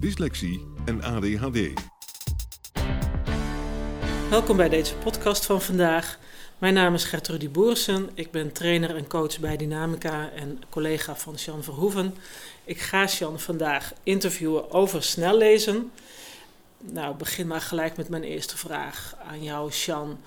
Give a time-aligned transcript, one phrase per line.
[0.00, 1.58] dyslexie en ADHD.
[4.30, 6.18] Welkom bij deze podcast van vandaag.
[6.58, 8.10] Mijn naam is Gertrudie Boersen.
[8.14, 12.14] Ik ben trainer en coach bij Dynamica en collega van Jan Verhoeven.
[12.64, 15.90] Ik ga Jan vandaag interviewen over snel lezen.
[16.78, 20.18] Nou, begin maar gelijk met mijn eerste vraag aan jou, Jan.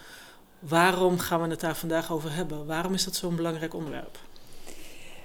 [0.59, 2.65] Waarom gaan we het daar vandaag over hebben?
[2.65, 4.17] Waarom is dat zo'n belangrijk onderwerp?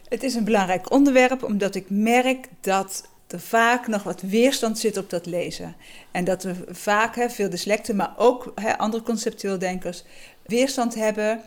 [0.09, 4.97] Het is een belangrijk onderwerp omdat ik merk dat er vaak nog wat weerstand zit
[4.97, 5.77] op dat lezen.
[6.11, 10.03] En dat we vaak, hè, veel dyslecten, maar ook hè, andere conceptueel denkers,
[10.43, 11.41] weerstand hebben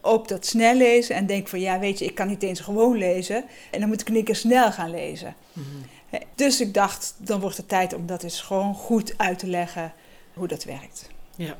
[0.00, 1.14] op dat snel lezen.
[1.14, 3.44] En denken van, ja, weet je, ik kan niet eens gewoon lezen.
[3.70, 5.34] En dan moet ik een keer snel gaan lezen.
[5.52, 6.20] Mhm.
[6.34, 9.92] Dus ik dacht, dan wordt het tijd om dat eens gewoon goed uit te leggen
[10.34, 11.08] hoe dat werkt.
[11.36, 11.58] Ja.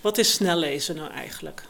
[0.00, 1.62] Wat is snel lezen nou eigenlijk?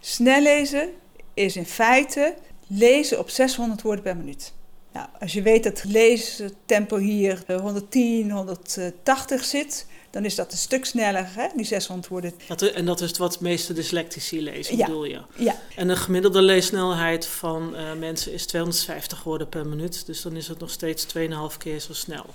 [0.00, 0.92] Snel lezen
[1.34, 2.34] is in feite
[2.66, 4.52] lezen op 600 woorden per minuut.
[4.96, 10.58] Nou, als je weet dat het leestempo hier 110, 180 zit, dan is dat een
[10.58, 12.32] stuk sneller, hè, die 600 woorden.
[12.48, 14.86] Dat, en dat is wat meeste dyslectici lezen, ja.
[14.86, 15.20] bedoel je?
[15.36, 15.56] Ja.
[15.74, 20.06] En de gemiddelde leessnelheid van uh, mensen is 250 woorden per minuut.
[20.06, 21.22] Dus dan is het nog steeds 2,5
[21.58, 22.26] keer zo snel.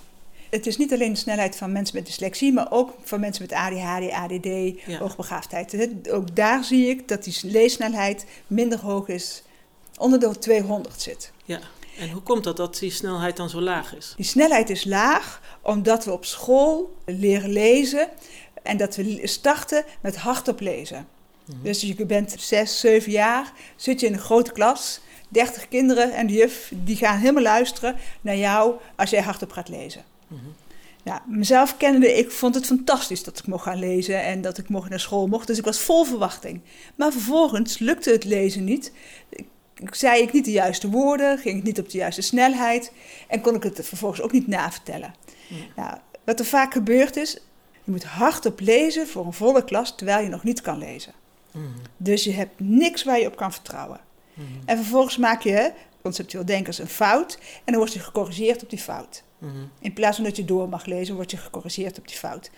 [0.50, 3.54] Het is niet alleen de snelheid van mensen met dyslexie, maar ook van mensen met
[3.54, 4.46] ADHD, ADD,
[4.86, 4.98] ja.
[5.00, 6.10] hoogbegaafdheid.
[6.10, 9.44] Ook daar zie ik dat die leessnelheid minder hoog is,
[9.98, 11.32] onder de 200 zit.
[11.46, 11.60] Ja.
[12.02, 14.14] En hoe komt dat dat die snelheid dan zo laag is?
[14.16, 18.08] Die snelheid is laag omdat we op school leren lezen
[18.64, 20.98] en dat we starten met hardop lezen.
[20.98, 21.64] Mm -hmm.
[21.64, 26.28] Dus je bent 6, 7 jaar, zit je in een grote klas, 30 kinderen en
[26.28, 30.04] de juf die gaan helemaal luisteren naar jou als jij hardop gaat lezen.
[30.28, 30.56] Mm -hmm.
[31.04, 34.70] Nou, mezelf kennende, ik vond het fantastisch dat ik mocht gaan lezen en dat ik
[34.70, 35.48] mocht naar school mocht.
[35.48, 36.62] Dus ik was vol verwachting.
[36.96, 38.92] Maar vervolgens lukte het lezen niet
[39.90, 42.92] zei ik niet de juiste woorden, ging ik niet op de juiste snelheid
[43.28, 45.14] en kon ik het vervolgens ook niet navertellen.
[45.48, 45.66] Ja.
[45.76, 47.38] Nou, wat er vaak gebeurt is,
[47.84, 51.14] je moet hardop lezen voor een volle klas terwijl je nog niet kan lezen.
[51.52, 51.74] Mm.
[51.98, 54.00] Dus je hebt niks waar je op kan vertrouwen.
[54.34, 54.46] Mm.
[54.66, 55.72] En vervolgens maak je,
[56.02, 59.24] conceptueel denkers, een fout en dan word je gecorrigeerd op die fout.
[59.38, 59.72] Mm.
[59.80, 62.52] In plaats van dat je door mag lezen, word je gecorrigeerd op die fout.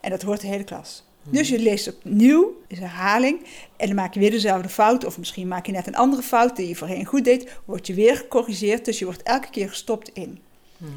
[0.00, 1.04] En dat hoort de hele klas.
[1.22, 3.40] Dus je leest opnieuw, is herhaling,
[3.76, 6.56] en dan maak je weer dezelfde fout, of misschien maak je net een andere fout
[6.56, 10.10] die je voorheen goed deed, word je weer gecorrigeerd, dus je wordt elke keer gestopt
[10.12, 10.40] in.
[10.76, 10.88] Mm.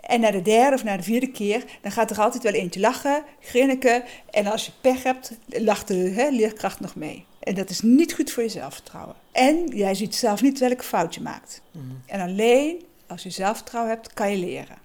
[0.00, 2.80] En na de derde of na de vierde keer, dan gaat er altijd wel eentje
[2.80, 7.24] lachen, grinniken, en als je pech hebt, lacht de hè, leerkracht nog mee.
[7.40, 9.14] En dat is niet goed voor je zelfvertrouwen.
[9.32, 11.62] En jij ziet zelf niet welke fout je maakt.
[11.70, 12.00] Mm.
[12.06, 14.78] En alleen als je zelfvertrouwen hebt, kan je leren.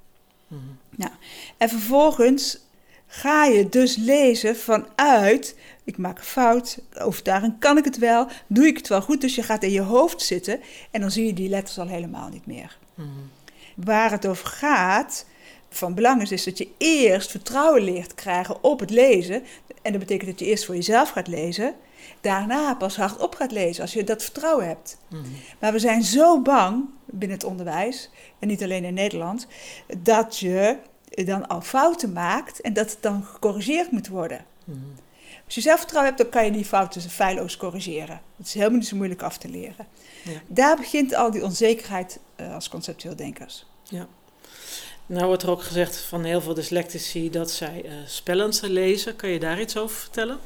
[0.48, 0.78] Mm.
[0.96, 1.12] Nou,
[1.58, 2.60] en vervolgens
[3.16, 8.28] ga je dus lezen vanuit, ik maak een fout, of daarin kan ik het wel,
[8.48, 9.22] doe ik het wel goed.
[9.22, 10.60] Dus je gaat in je hoofd zitten
[10.92, 12.78] en dan zie je die letters al helemaal niet meer.
[12.94, 13.30] Mm.
[13.76, 15.26] Waar het over gaat,
[15.70, 19.44] van belang is, is dat je eerst vertrouwen leert krijgen op het lezen.
[19.82, 21.76] En dat betekent dat je eerst voor jezelf gaat lezen,
[22.22, 24.98] daarna pas hardop gaat lezen, als je dat vertrouwen hebt.
[25.10, 25.24] Mm.
[25.60, 28.10] Maar we zijn zo bang binnen het onderwijs,
[28.40, 29.48] en niet alleen in Nederland,
[29.98, 30.78] dat je
[31.14, 34.46] dan al fouten maakt en dat het dan gecorrigeerd moet worden.
[34.64, 34.96] Mm.
[35.46, 38.22] Als je zelfvertrouwen hebt, dan kan je die fouten feilloos corrigeren.
[38.38, 39.88] Het is helemaal niet zo moeilijk af te leren.
[40.24, 40.42] Ja.
[40.48, 43.66] Daar begint al die onzekerheid uh, als conceptueel denkers.
[43.84, 44.08] Ja.
[45.06, 49.16] Nou wordt er ook gezegd van heel veel dyslectici dat zij uh, spellend lezen.
[49.16, 50.40] Kan je daar iets over vertellen?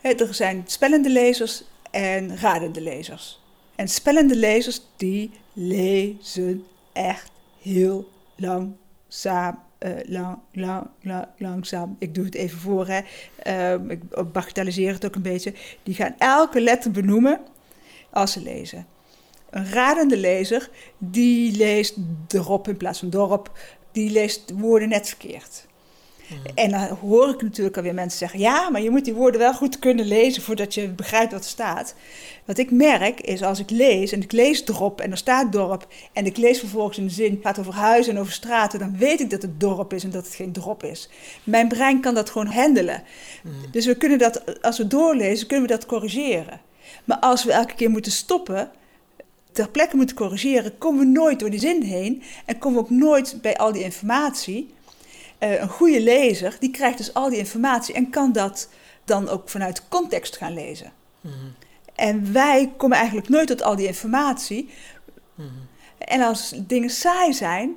[0.00, 3.40] Er zijn spellende lezers en radende lezers.
[3.74, 7.30] En spellende lezers die lezen echt
[7.62, 8.74] heel lang
[9.08, 11.96] langzaam, uh, lang, lang, lang, langzaam.
[11.98, 13.00] Ik doe het even voor, hè.
[13.46, 15.54] Uh, ik bagatelliseer het ook een beetje.
[15.82, 17.40] Die gaan elke letter benoemen
[18.10, 18.86] als ze lezen.
[19.50, 21.96] Een radende lezer, die leest
[22.28, 23.58] erop in plaats van dorp.
[23.92, 25.66] Die leest woorden net verkeerd.
[26.54, 29.54] En dan hoor ik natuurlijk alweer mensen zeggen: ja, maar je moet die woorden wel
[29.54, 31.94] goed kunnen lezen voordat je begrijpt wat er staat.
[32.44, 35.86] Wat ik merk is als ik lees en ik lees dorp en er staat dorp
[36.12, 39.20] en ik lees vervolgens in de zin gaat over huizen en over straten, dan weet
[39.20, 41.08] ik dat het dorp is en dat het geen drop is.
[41.44, 43.02] Mijn brein kan dat gewoon handelen.
[43.70, 46.60] Dus we kunnen dat, als we doorlezen, kunnen we dat corrigeren.
[47.04, 48.70] Maar als we elke keer moeten stoppen,
[49.52, 52.90] ter plekke moeten corrigeren, komen we nooit door die zin heen en komen we ook
[52.90, 54.76] nooit bij al die informatie.
[55.40, 58.68] Uh, een goede lezer, die krijgt dus al die informatie en kan dat
[59.04, 60.92] dan ook vanuit context gaan lezen.
[61.20, 61.54] Mm -hmm.
[61.94, 64.68] En wij komen eigenlijk nooit tot al die informatie.
[65.34, 65.68] Mm -hmm.
[65.98, 67.74] En als dingen saai zijn,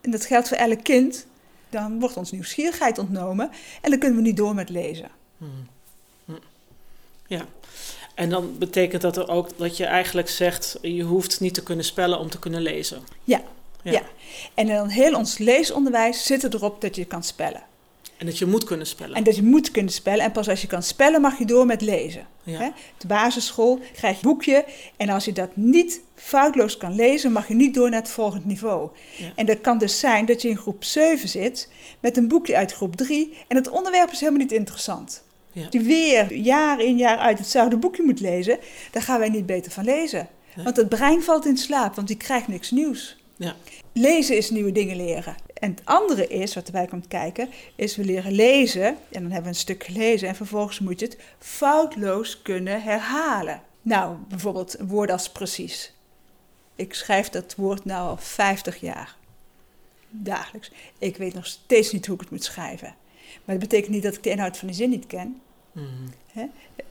[0.00, 1.26] en dat geldt voor elk kind,
[1.70, 3.50] dan wordt ons nieuwsgierigheid ontnomen
[3.80, 5.10] en dan kunnen we niet door met lezen.
[5.36, 5.48] Mm
[6.24, 6.38] -hmm.
[7.26, 7.46] Ja,
[8.14, 11.84] en dan betekent dat er ook dat je eigenlijk zegt: je hoeft niet te kunnen
[11.84, 13.02] spellen om te kunnen lezen.
[13.24, 13.42] Ja,
[13.82, 13.92] ja.
[13.92, 14.02] ja.
[14.54, 17.62] En dan heel ons leesonderwijs zit erop dat je kan spellen.
[18.22, 19.16] En dat je moet kunnen spellen.
[19.16, 20.24] En dat je moet kunnen spellen.
[20.24, 22.26] En pas als je kan spellen, mag je door met lezen.
[22.42, 22.72] Ja.
[22.98, 24.64] De basisschool krijg je een boekje.
[24.96, 28.46] En als je dat niet foutloos kan lezen, mag je niet door naar het volgende
[28.46, 28.90] niveau.
[29.16, 29.32] Ja.
[29.36, 31.68] En dat kan dus zijn dat je in groep 7 zit
[32.00, 33.36] met een boekje uit groep 3.
[33.48, 35.22] En het onderwerp is helemaal niet interessant.
[35.52, 35.68] Ja.
[35.68, 38.58] Die weer jaar in jaar uit hetzelfde boekje moet lezen,
[38.90, 40.28] daar gaan wij niet beter van lezen.
[40.56, 43.21] Want het brein valt in slaap, want die krijgt niks nieuws.
[43.42, 43.56] Ja.
[43.92, 45.36] Lezen is nieuwe dingen leren.
[45.54, 48.86] En het andere is, wat erbij komt kijken, is we leren lezen.
[48.86, 53.62] En dan hebben we een stuk gelezen en vervolgens moet je het foutloos kunnen herhalen.
[53.82, 55.92] Nou, bijvoorbeeld een woord als precies.
[56.76, 59.16] Ik schrijf dat woord nu al 50 jaar.
[60.10, 60.70] Dagelijks.
[60.98, 62.94] Ik weet nog steeds niet hoe ik het moet schrijven.
[63.44, 65.40] Maar dat betekent niet dat ik de inhoud van de zin niet ken.
[65.72, 66.12] Mm.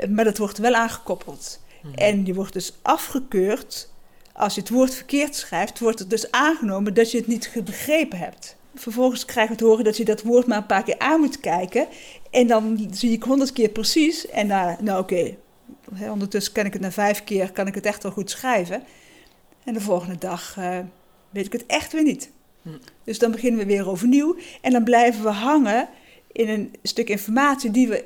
[0.10, 1.60] Maar dat wordt wel aangekoppeld.
[1.82, 1.94] Mm.
[1.94, 3.90] En die wordt dus afgekeurd
[4.34, 8.18] als je het woord verkeerd schrijft, wordt het dus aangenomen dat je het niet begrepen
[8.18, 8.56] hebt.
[8.76, 11.40] Vervolgens krijg je te horen dat je dat woord maar een paar keer aan moet
[11.40, 11.88] kijken.
[12.32, 14.28] En dan zie ik honderd keer precies.
[14.28, 15.36] En nou, nou oké,
[16.00, 18.84] ondertussen kan ik het na vijf keer, kan ik het echt wel goed schrijven.
[19.64, 20.80] En de volgende dag uh,
[21.30, 22.32] weet ik het echt weer niet.
[22.62, 22.70] Hm.
[23.04, 24.38] Dus dan beginnen we weer overnieuw.
[24.62, 25.90] En dan blijven we hangen
[26.32, 28.06] in een stuk informatie die we,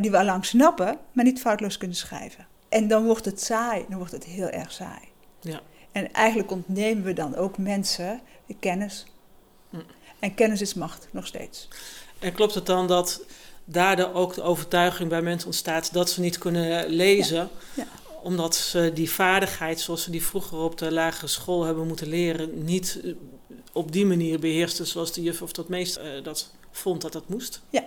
[0.00, 2.46] die we al lang snappen, maar niet foutloos kunnen schrijven.
[2.68, 5.12] En dan wordt het saai, dan wordt het heel erg saai.
[5.44, 5.60] Ja.
[5.92, 9.06] En eigenlijk ontnemen we dan ook mensen de kennis.
[9.70, 9.76] Hm.
[10.18, 11.68] En kennis is macht, nog steeds.
[12.18, 13.24] En klopt het dan dat
[13.64, 17.48] daardoor ook de overtuiging bij mensen ontstaat dat ze niet kunnen lezen?
[17.74, 17.86] Ja.
[18.22, 22.64] Omdat ze die vaardigheid, zoals ze die vroeger op de lagere school hebben moeten leren,
[22.64, 23.12] niet eh,
[23.72, 27.28] op die manier beheersten zoals de juf of dat meest uh, dat vond dat dat
[27.28, 27.62] moest?
[27.70, 27.84] Ja,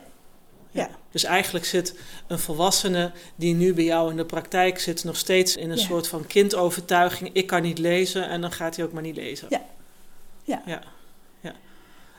[0.72, 0.90] ja.
[1.12, 5.56] Dus eigenlijk zit een volwassene die nu bij jou in de praktijk zit, nog steeds
[5.56, 9.02] in een soort van kindovertuiging: ik kan niet lezen en dan gaat hij ook maar
[9.02, 9.48] niet lezen.
[9.50, 9.66] Ja.
[10.44, 10.62] Ja.
[10.66, 10.84] ja.
[11.42, 11.56] ja.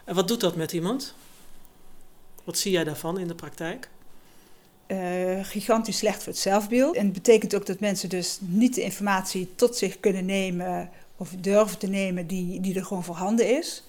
[0.05, 1.15] En wat doet dat met iemand?
[2.45, 3.89] Wat zie jij daarvan in de praktijk?
[4.87, 6.97] Uh, gigantisch slecht voor het zelfbeeld.
[6.97, 11.31] En het betekent ook dat mensen dus niet de informatie tot zich kunnen nemen of
[11.39, 13.83] durven te nemen die, die er gewoon voorhanden is.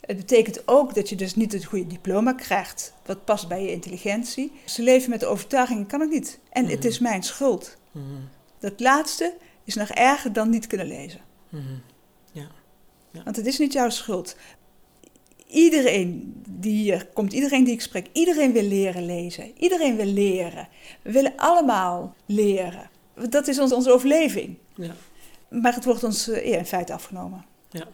[0.00, 3.70] Het betekent ook dat je dus niet het goede diploma krijgt, wat past bij je
[3.70, 4.52] intelligentie.
[4.64, 6.38] Ze leven met de overtuiging, kan ik niet.
[6.50, 7.76] En het is mijn schuld.
[7.92, 8.28] Mm
[8.58, 9.34] Dat laatste
[9.64, 11.20] is nog erger dan niet kunnen lezen.
[11.48, 11.82] Mm
[12.32, 12.48] ja.
[13.10, 13.22] ja.
[13.22, 14.36] Want het is niet jouw schuld.
[15.46, 19.52] Iedereen die hier komt, iedereen die ik spreek, iedereen wil leren lezen.
[19.58, 20.68] Iedereen wil leren.
[21.02, 22.90] We willen allemaal leren.
[23.28, 24.56] Dat is ons, onze overleving.
[24.74, 24.94] Ja.
[25.48, 27.44] Maar het wordt ons uh, in feite afgenomen.
[27.70, 27.88] Ja.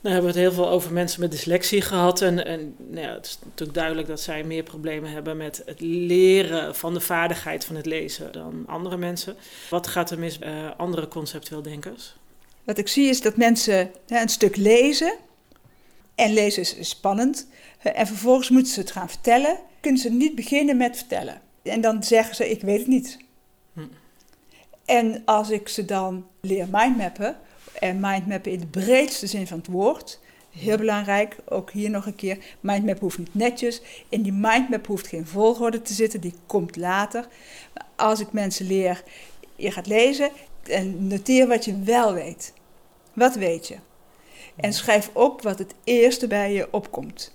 [0.00, 2.22] Dan hebben we het heel veel over mensen met dyslexie gehad.
[2.22, 5.80] En, en nou ja, het is natuurlijk duidelijk dat zij meer problemen hebben met het
[5.80, 9.36] leren van de vaardigheid van het lezen dan andere mensen.
[9.70, 12.14] Wat gaat er mis uh, andere conceptueel denkers?
[12.64, 15.14] Wat ik zie is dat mensen een stuk lezen.
[16.14, 17.48] En lezen is spannend.
[17.78, 19.58] En vervolgens moeten ze het gaan vertellen.
[19.80, 21.40] Kunnen ze niet beginnen met vertellen.
[21.62, 23.18] En dan zeggen ze: Ik weet het niet.
[23.72, 23.80] Hm.
[24.84, 27.36] En als ik ze dan leer mindmappen
[27.78, 30.20] en mindmappen in de breedste zin van het woord.
[30.50, 32.38] Heel belangrijk, ook hier nog een keer.
[32.60, 33.82] Mindmap hoeft niet netjes.
[34.08, 37.28] In die mindmap hoeft geen volgorde te zitten, die komt later.
[37.96, 39.02] Als ik mensen leer,
[39.56, 40.30] je gaat lezen
[40.62, 42.52] en noteer wat je wel weet.
[43.12, 43.76] Wat weet je?
[44.56, 47.34] En schrijf op wat het eerste bij je opkomt.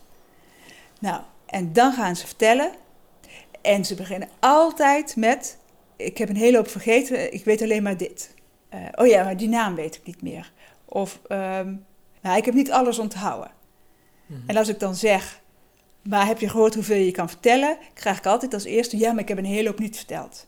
[1.00, 2.72] Nou, en dan gaan ze vertellen.
[3.62, 5.58] En ze beginnen altijd met:
[5.96, 8.34] Ik heb een hele hoop vergeten, ik weet alleen maar dit.
[8.76, 10.52] Uh, oh ja, maar die naam weet ik niet meer.
[10.86, 11.86] Of, um,
[12.22, 13.52] nou, ik heb niet alles onthouden.
[14.26, 15.42] Mm En als ik dan zeg,
[16.02, 17.78] maar heb je gehoord hoeveel je kan vertellen?
[17.94, 20.48] Krijg ik altijd als eerste, ja, maar ik heb een hele hoop niet verteld.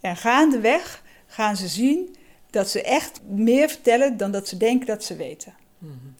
[0.00, 2.16] En gaandeweg gaan ze zien
[2.50, 5.54] dat ze echt meer vertellen dan dat ze denken dat ze weten.
[5.78, 6.14] Mm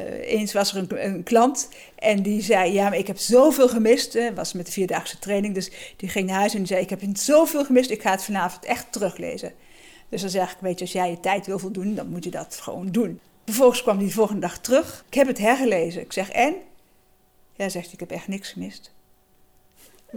[0.00, 3.68] Uh, eens was er een, een, klant en die zei: Ja, maar ik heb zoveel
[3.68, 4.12] gemist.
[4.12, 5.54] Het was met de vierdaagse training.
[5.54, 8.24] Dus die ging naar huis en die zei: Ik heb zoveel gemist, ik ga het
[8.24, 9.52] vanavond echt teruglezen.
[10.08, 12.30] Dus dan zeg ik: Weet je, als jij je tijd wil voldoen, dan moet je
[12.30, 13.20] dat gewoon doen.
[13.44, 15.04] Vervolgens kwam hij de volgende dag terug.
[15.06, 16.02] Ik heb het hergelezen.
[16.02, 16.54] Ik zeg: En?
[17.52, 18.92] Ja, zegt Ik heb echt niks gemist.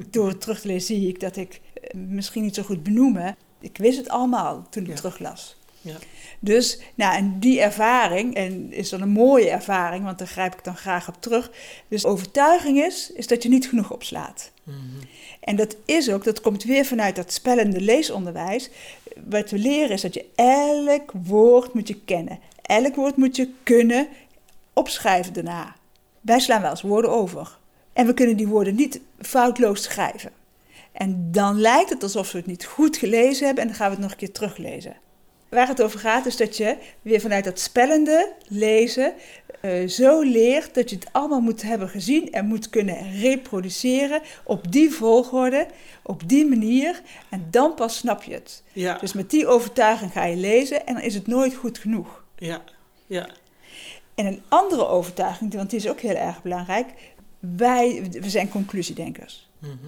[0.10, 3.36] Door het terug te lezen zie ik dat ik eh, misschien niet zo goed benoemen.
[3.60, 4.96] Ik wist het allemaal toen ik ja.
[4.96, 5.58] teruglas.
[5.88, 5.98] Ja.
[6.40, 10.64] Dus, nou, en die ervaring, en is dan een mooie ervaring, want daar grijp ik
[10.64, 11.52] dan graag op terug.
[11.88, 14.52] Dus overtuiging is, is dat je niet genoeg opslaat.
[14.64, 15.00] Mm
[15.40, 18.70] En dat is ook, dat komt weer vanuit dat spellende leesonderwijs.
[19.30, 22.40] Wat we leren is dat je elk woord moet je kennen.
[22.62, 24.08] Elk woord moet je kunnen
[24.74, 25.76] opschrijven daarna.
[26.22, 27.58] Wij slaan wel eens woorden over.
[27.94, 30.32] En we kunnen die woorden niet foutloos schrijven.
[30.92, 33.94] En dan lijkt het alsof we het niet goed gelezen hebben en dan gaan we
[33.94, 34.96] het nog een keer teruglezen.
[35.50, 39.14] Waar het over gaat is dat je weer vanuit dat spellende lezen
[39.62, 44.72] uh, zo leert dat je het allemaal moet hebben gezien en moet kunnen reproduceren op
[44.72, 45.68] die volgorde,
[46.04, 47.02] op die manier.
[47.30, 48.64] En dan pas snap je het.
[48.74, 48.98] Ja.
[48.98, 52.24] Dus met die overtuiging ga je lezen en dan is het nooit goed genoeg.
[52.36, 52.62] Ja,
[53.06, 53.30] ja.
[54.16, 56.88] En een andere overtuiging, want die is ook heel erg belangrijk.
[57.40, 59.50] Wij we zijn conclusiedenkers.
[59.60, 59.80] Mm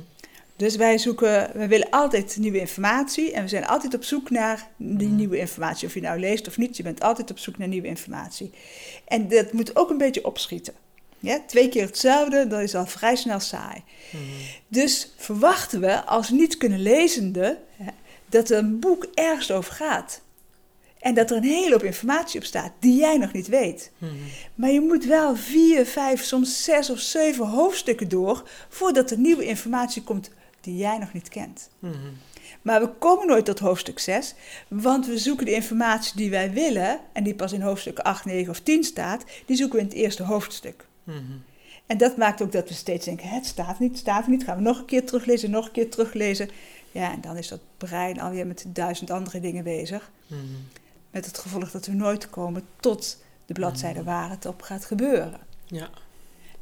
[0.60, 4.68] dus wij zoeken, we willen altijd nieuwe informatie en we zijn altijd op zoek naar
[4.78, 5.16] die mhm.
[5.16, 5.88] nieuwe informatie.
[5.88, 8.51] Of je nou leest of niet, je bent altijd op zoek naar nieuwe informatie.
[9.08, 10.74] En dat moet ook een beetje opschieten.
[11.20, 13.84] Ja, twee keer hetzelfde, dat is al vrij snel saai.
[14.12, 14.24] Mhm.
[14.68, 17.58] Dus verwachten we als niet kunnen lezende
[18.25, 20.22] dat een boek ergens over gaat.
[21.00, 23.92] En dat er een hele hoop informatie op staat die jij nog niet weet.
[23.98, 24.13] Mhm.
[24.56, 29.46] Maar je moet wel vier, vijf, soms zes of zeven hoofdstukken door voordat er nieuwe
[29.46, 30.30] informatie komt
[30.70, 31.70] die jij nog niet kent.
[31.80, 31.94] Mhm.
[32.62, 34.36] Maar we komen nooit tot hoofdstuk 6,
[34.68, 38.50] want we zoeken de informatie die wij willen, en die pas in hoofdstuk 8, 9
[38.50, 40.86] of 10 staat, die zoeken we in het eerste hoofdstuk.
[41.04, 41.18] Mhm.
[41.86, 44.44] En dat maakt ook dat we steeds denken: het staat niet, het staat niet.
[44.44, 46.50] Gaan we nog een keer teruglezen, nog een keer teruglezen.
[46.92, 50.12] Ja, en dan is dat brein alweer met duizend andere dingen bezig.
[50.28, 50.42] Mhm.
[51.12, 55.40] Met het gevolg dat we nooit komen tot de bladzijde waar het op gaat gebeuren.
[55.66, 55.90] Ja.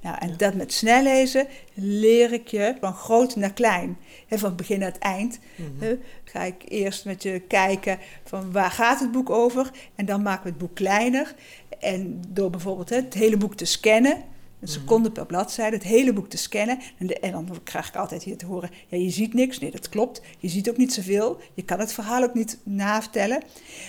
[0.01, 3.97] Nou, en dat met snel lezen leer ik je van groot naar klein.
[4.27, 5.39] He, van begin naar het eind.
[5.55, 9.71] Mm ga ik eerst met je kijken van waar gaat het boek over.
[9.95, 11.35] En dan maken we het boek kleiner.
[11.79, 14.23] En door bijvoorbeeld het hele boek te scannen
[14.59, 16.79] een seconde per bladzijde, het hele boek te scannen.
[16.97, 19.59] En, en, dan krijg ik altijd hier te horen: ja, je ziet niks.
[19.59, 20.21] Nee, dat klopt.
[20.39, 21.39] Je ziet ook niet zoveel.
[21.53, 23.43] Je kan het verhaal ook niet navertellen.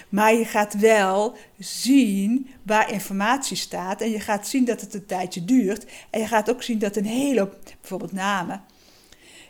[0.09, 4.01] Maar je gaat wel zien waar informatie staat.
[4.01, 5.87] En je gaat zien dat het een tijdje duurt.
[6.11, 8.63] En je gaat ook zien dat een hele, bijvoorbeeld namen.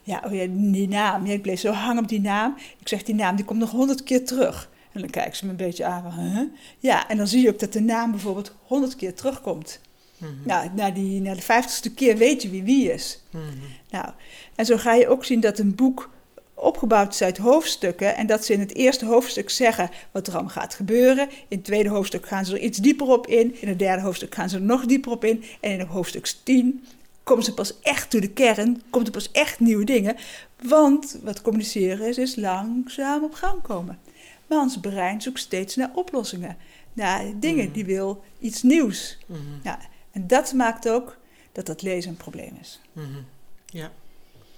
[0.03, 1.27] Ja, oh ja die naam.
[1.27, 2.55] Ja, ik bleef zo hangen op die naam.
[2.79, 4.71] Ik zeg: die naam die komt nog honderd keer terug.
[4.93, 6.13] En dan kijken ze me een beetje aan.
[6.13, 6.43] Huh?
[6.79, 9.81] Ja, en dan zie je ook dat de naam bijvoorbeeld honderd keer terugkomt.
[10.19, 13.23] Mm Nou, na, die, na de vijftigste keer weet je wie wie is.
[13.31, 13.43] Mhm.
[13.91, 14.07] Nou,
[14.55, 16.11] en zo ga je ook zien dat een boek
[16.59, 18.17] opgebouwd is uit hoofdstukken.
[18.17, 21.29] En dat ze in het eerste hoofdstuk zeggen wat er allemaal gaat gebeuren.
[21.31, 23.61] In het tweede hoofdstuk gaan ze er iets dieper op in.
[23.61, 25.45] In het derde hoofdstuk gaan ze er nog dieper op in.
[25.61, 26.85] En in hoofdstuk 10
[27.23, 28.83] komen ze pas echt toe de kern.
[28.91, 30.17] Komt er pas echt nieuwe dingen.
[30.63, 33.99] Want wat communiceren is, is langzaam op gang komen.
[34.47, 36.57] Maar ons brein zoekt steeds naar oplossingen.
[36.93, 37.73] Naar dingen, mhm.
[37.73, 39.19] die wil iets nieuws.
[39.27, 39.79] Mm ja,
[40.11, 41.17] en dat maakt ook
[41.53, 42.81] dat dat lezen een probleem is.
[42.93, 43.21] Mhm.
[43.67, 43.93] Ja.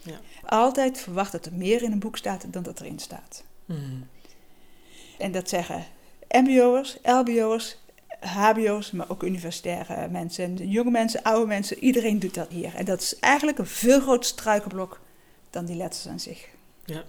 [0.03, 0.21] ja.
[0.45, 3.45] Altijd verwacht dat er meer in een boek staat dan dat erin staat.
[3.65, 4.01] Mhm.
[5.19, 5.85] En dat zeggen
[6.29, 7.77] MBO'ers, LBO'ers,
[8.21, 11.79] HBO's, maar ook universitaire mensen, jonge mensen, oude mensen.
[11.79, 12.75] Iedereen doet dat hier.
[12.75, 15.01] En dat is eigenlijk een veel groter struikelblok
[15.51, 16.49] dan die letters aan zich.
[16.85, 17.05] Ja.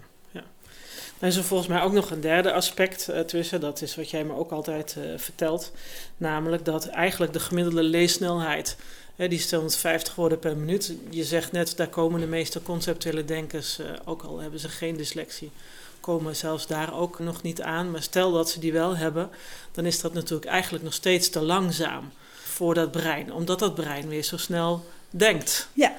[1.22, 3.62] En is er volgens mij ook nog een derde aspect uh, tussen.
[3.62, 5.72] Dat is wat jij me ook altijd uh, vertelt.
[6.18, 8.76] Namelijk dat eigenlijk de gemiddelde leessnelheid.
[9.16, 10.94] Hè, die is 250 woorden per minuut.
[11.10, 14.98] Je zegt net, daar komen de meeste conceptuele denkers, uh, ook al hebben ze geen
[14.98, 15.52] dyslexie,
[16.00, 17.92] komen zelfs daar ook nog niet aan.
[17.92, 19.30] Maar stel dat ze die wel hebben,
[19.72, 22.12] dan is dat natuurlijk eigenlijk nog steeds te langzaam
[22.44, 23.34] voor dat brein.
[23.34, 25.68] Omdat dat brein weer zo snel denkt.
[25.74, 25.96] Ja.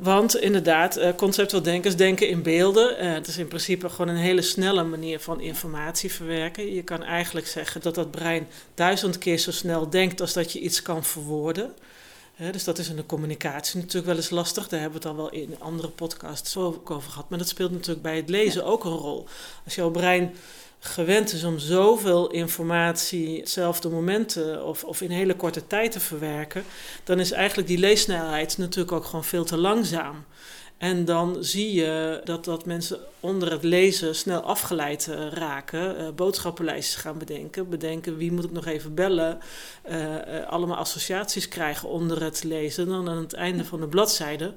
[0.00, 3.04] Want inderdaad, uh, conceptueel denkers denken in beelden.
[3.04, 6.74] Uh, het is in principe gewoon een hele snelle manier van informatie verwerken.
[6.74, 10.60] Je kan eigenlijk zeggen dat dat brein duizend keer zo snel denkt als dat je
[10.60, 11.72] iets kan verwoorden.
[12.50, 14.68] dus dat is in de communicatie natuurlijk wel eens lastig.
[14.68, 17.28] Daar hebben we het al wel in andere podcasts ook over gehad.
[17.28, 19.26] Maar dat speelt natuurlijk bij het lezen ook een rol.
[19.64, 20.34] Als jouw brein
[20.80, 26.64] gewend is om zoveel informatie hetzelfde momenten of, of in hele korte tijd te verwerken,
[27.04, 30.24] dan is eigenlijk die leessnelheid natuurlijk ook gewoon veel te langzaam.
[30.78, 36.00] En dan zie je dat, dat mensen onder het lezen snel afgeleid uh, raken.
[36.00, 37.68] Uh, boodschappenlijstjes gaan bedenken.
[37.68, 39.38] Bedenken wie moet ik nog even bellen.
[39.90, 42.86] Uh, allemaal associaties krijgen onder het lezen.
[42.86, 44.54] Dan aan het einde van de bladzijde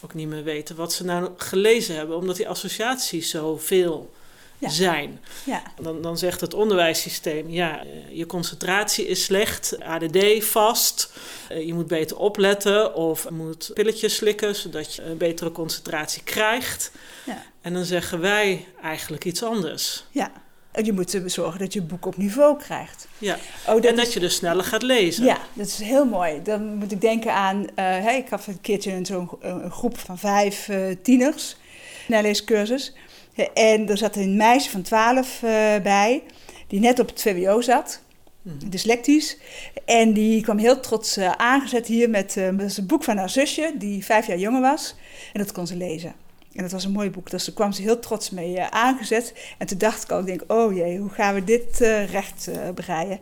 [0.00, 2.16] ook niet meer weten wat ze nou gelezen hebben.
[2.16, 4.10] Omdat die associaties zoveel
[4.58, 4.68] ja.
[4.68, 5.20] zijn.
[5.44, 5.62] Ja.
[5.80, 11.12] Dan, dan zegt het onderwijssysteem, ja, je concentratie is slecht, ADD vast,
[11.48, 16.90] je moet beter opletten of je moet pilletjes slikken zodat je een betere concentratie krijgt.
[17.26, 17.42] Ja.
[17.60, 20.04] En dan zeggen wij eigenlijk iets anders.
[20.10, 20.30] Ja.
[20.82, 23.08] Je moet zorgen dat je boek op niveau krijgt.
[23.18, 23.38] Ja.
[23.66, 25.24] Oh, dat en dat je dus sneller gaat lezen.
[25.24, 26.42] Ja, dat is heel mooi.
[26.42, 27.60] Dan moet ik denken aan...
[27.60, 31.56] Uh, hey, ik had een keertje zo'n een groep van vijf uh, tieners.
[32.06, 32.92] Naleescursus.
[33.46, 35.50] En er zat een meisje van 12 uh,
[35.82, 36.22] bij,
[36.66, 38.02] die net op het VWO zat,
[38.42, 38.70] mm.
[38.70, 39.38] dyslectisch.
[39.84, 43.30] En die kwam heel trots uh, aangezet hier met, uh, met een boek van haar
[43.30, 44.94] zusje, die vijf jaar jonger was.
[45.32, 46.14] En dat kon ze lezen.
[46.52, 47.30] En dat was een mooi boek.
[47.30, 49.34] Dus daar kwam ze heel trots mee aangezet.
[49.58, 51.78] En toen dacht ik al, ik denk, oh jee, hoe gaan we dit
[52.10, 53.20] recht breien?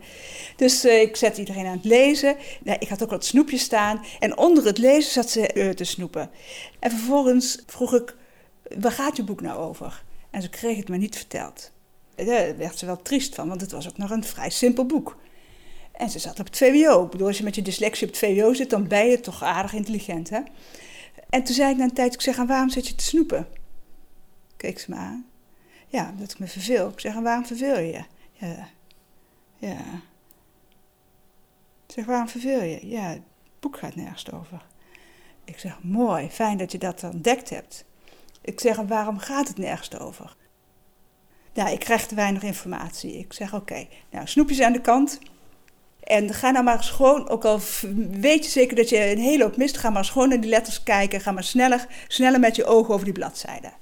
[0.55, 2.35] Dus ik zet iedereen aan het lezen.
[2.63, 4.05] Ja, ik had ook wat snoepjes staan.
[4.19, 6.29] En onder het lezen zat ze te snoepen.
[6.79, 8.15] En vervolgens vroeg ik,
[8.79, 10.03] waar gaat je boek nou over?
[10.37, 11.71] En ze kreeg het me niet verteld.
[12.15, 15.17] Daar werd ze wel triest van, want het was ook nog een vrij simpel boek.
[15.91, 17.03] En ze zat op het VWO.
[17.03, 19.43] Ik bedoel, als je met je dyslexie op het VWO zit, dan ben je toch
[19.43, 20.41] aardig intelligent, hè?
[21.29, 23.47] En toen zei ik na een tijd, ik zeg, en waarom zit je te snoepen?
[24.57, 25.25] Keek ze me aan.
[25.87, 26.89] Ja, omdat ik me verveel.
[26.89, 28.03] Ik zeg, en waarom verveel je?
[28.31, 28.69] Ja.
[29.57, 29.79] Ja.
[31.87, 32.87] Ik zeg, waarom verveel je?
[32.87, 33.21] Ja, het
[33.59, 34.65] boek gaat nergens over.
[35.43, 37.85] Ik zeg, mooi, fijn dat je dat ontdekt hebt.
[38.47, 40.35] Ik zeg, waarom gaat het nergens over?
[41.53, 43.17] Nou, ik krijg te weinig informatie.
[43.17, 45.19] Ik zeg, oké, nou, snoepjes aan de kant.
[46.03, 47.59] En ga nou maar eens gewoon, ook al
[48.11, 50.83] weet je zeker dat je een hele hoop mist, ga maar gewoon naar die letters
[50.83, 51.21] kijken.
[51.21, 53.73] Ga maar sneller, sneller met je ogen over die bladzijden.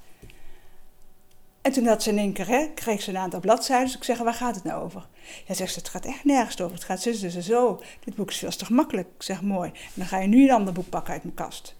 [1.62, 3.86] En toen had ze in één keer, hè, kreeg ze een aantal bladzijden.
[3.86, 5.06] Dus ik zeg, waar gaat het nou over?
[5.46, 6.74] Ja, zegt ze, het gaat echt nergens over.
[6.74, 7.82] Het gaat zus, dus zo.
[8.04, 9.08] Dit boek is veel te gemakkelijk.
[9.14, 9.70] Ik zeg, mooi.
[9.70, 11.75] En dan ga je nu een ander boek pakken uit mijn kast.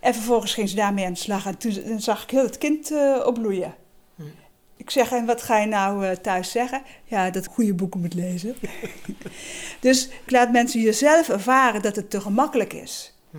[0.00, 1.46] En vervolgens ging ze daarmee aan de slag.
[1.46, 3.74] En toen zag ik heel het kind uh, opbloeien.
[4.16, 4.22] Hm.
[4.76, 6.82] Ik zeg, en wat ga je nou uh, thuis zeggen?
[7.04, 8.56] Ja, dat goede boeken moet lezen.
[9.80, 13.14] dus ik laat mensen jezelf ervaren dat het te gemakkelijk is.
[13.30, 13.38] Hm.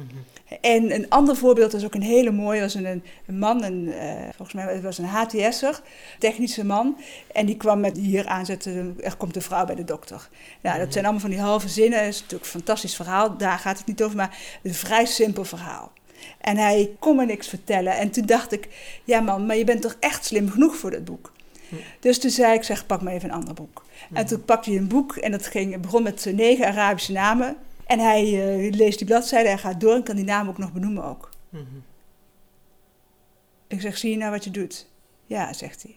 [0.62, 2.62] En een ander voorbeeld is ook een hele mooie.
[2.62, 5.82] was een, een man, een, uh, volgens mij was een HTS'er,
[6.20, 6.98] technische man.
[7.34, 10.30] En die kwam met hier aanzetten, er komt een vrouw bij de dokter.
[10.62, 12.00] Nou, dat zijn allemaal van die halve zinnen.
[12.00, 13.38] Dat is natuurlijk een fantastisch verhaal.
[13.38, 15.92] Daar gaat het niet over, maar een vrij simpel verhaal.
[16.42, 17.98] En hij kon me niks vertellen.
[17.98, 18.68] En toen dacht ik,
[19.04, 21.32] ja man, maar je bent toch echt slim genoeg voor dat boek?
[22.00, 23.86] Dus toen zei ik, zeg, pak maar even een ander boek.
[24.14, 27.58] En toen pakte hij een boek en dat ging, begon met negen Arabische namen.
[27.86, 30.74] En hij uh, leest die bladzijde, hij gaat door en kan die namen ook nog
[30.74, 31.30] benoemen ook.
[33.68, 34.88] Ik zeg, zie je nou wat je doet?
[35.26, 35.96] Ja, zegt hij.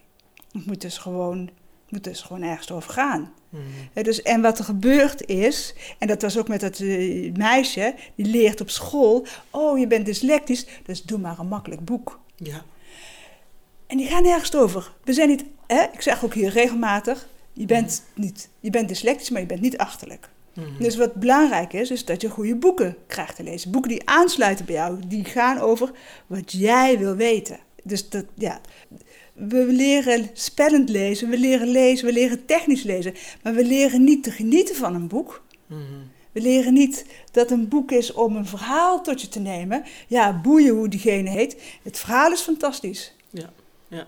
[0.51, 1.49] Ik moet dus gewoon
[1.91, 3.33] moet dus gewoon ergens over gaan.
[3.49, 4.03] Mm.
[4.03, 8.25] dus, en wat er gebeurd is, en dat was ook met dat uh, meisje, die
[8.25, 12.19] leert op school: Oh, je bent dyslectisch, dus doe maar een makkelijk boek.
[12.35, 12.63] Ja.
[13.87, 14.93] En die gaan nergens over.
[15.03, 18.23] We zijn niet, hè, ik zeg ook hier regelmatig: je bent, mm.
[18.23, 20.29] niet, je bent dyslectisch, maar je bent niet achterlijk.
[20.53, 20.77] Mm.
[20.79, 23.71] Dus wat belangrijk is, is dat je goede boeken krijgt te lezen.
[23.71, 25.91] Boeken die aansluiten bij jou, die gaan over
[26.27, 27.59] wat jij wil weten.
[27.83, 28.61] Dus dat, ja,
[29.33, 33.13] we leren spellend lezen, we leren lezen, we leren technisch lezen.
[33.43, 35.43] Maar we leren niet te genieten van een boek.
[35.65, 35.79] Mhm.
[36.31, 39.83] We leren niet dat een boek is om een verhaal tot je te nemen.
[40.07, 41.61] Ja, boeien hoe diegene heet.
[41.83, 43.13] Het verhaal is fantastisch.
[43.29, 43.49] Ja,
[43.87, 44.07] ja.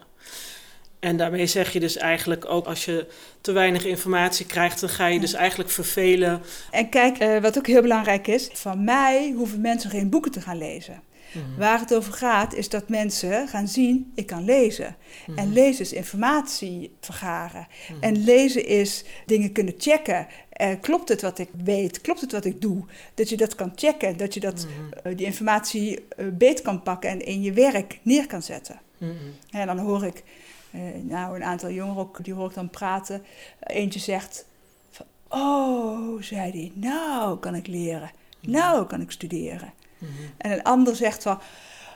[1.00, 3.08] En daarmee zeg je dus eigenlijk ook als je
[3.42, 6.42] te weinig informatie krijgt, dan ga je dus eigenlijk vervelen.
[6.72, 10.42] En kijk, eh, wat ook heel belangrijk is, van mij hoeven mensen geen boeken te
[10.42, 11.02] gaan lezen.
[11.34, 11.60] Mhm.
[11.60, 14.96] Waar het over gaat, is dat mensen gaan zien, ik kan lezen.
[15.28, 15.38] Mhm.
[15.38, 17.67] En lezen is informatie vergaren.
[17.89, 18.04] Mhm.
[18.04, 20.28] En lezen is dingen kunnen checken.
[20.62, 22.02] Uh, klopt het wat ik weet?
[22.02, 22.84] Klopt het wat ik doe?
[23.13, 24.67] Dat je dat kan checken, dat je dat,
[25.06, 28.82] uh, die informatie uh, beet kan pakken en in je werk neer kan zetten.
[29.52, 30.24] En dan hoor ik,
[31.02, 33.24] nou een aantal jongeren ook, die hoor ik dan praten.
[33.60, 34.46] Eentje zegt,
[34.91, 38.12] van, oh, zei hij, nou kan ik leren.
[38.41, 39.74] Nou kan ik studeren.
[40.38, 41.39] En een ander zegt van,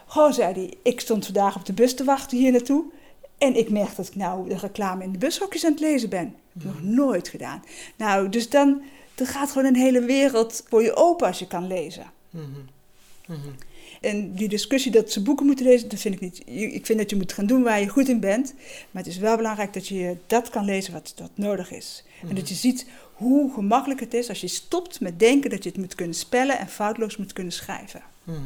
[0.05, 2.83] goh, zei hij, ik stond vandaag op de bus te wachten hier naartoe.
[3.37, 6.35] En ik merk dat ik nou de reclame in de bushokjes aan het lezen ben.
[6.53, 7.63] Heb ik nog nooit gedaan.
[7.95, 8.81] Nou, dus dan,
[9.15, 12.05] dan gaat gewoon een hele wereld voor je open als je kan lezen.
[14.01, 16.41] En die discussie dat ze boeken moeten lezen, dat vind ik niet.
[16.73, 18.53] Ik vind dat je moet gaan doen waar je goed in bent.
[18.91, 22.03] Maar het is wel belangrijk dat je dat kan lezen wat, wat nodig is.
[22.29, 25.69] En dat je ziet hoe gemakkelijk het is als je stopt met denken dat je
[25.69, 28.01] het moet kunnen spellen en foutloos moet kunnen schrijven.
[28.23, 28.37] Mhm.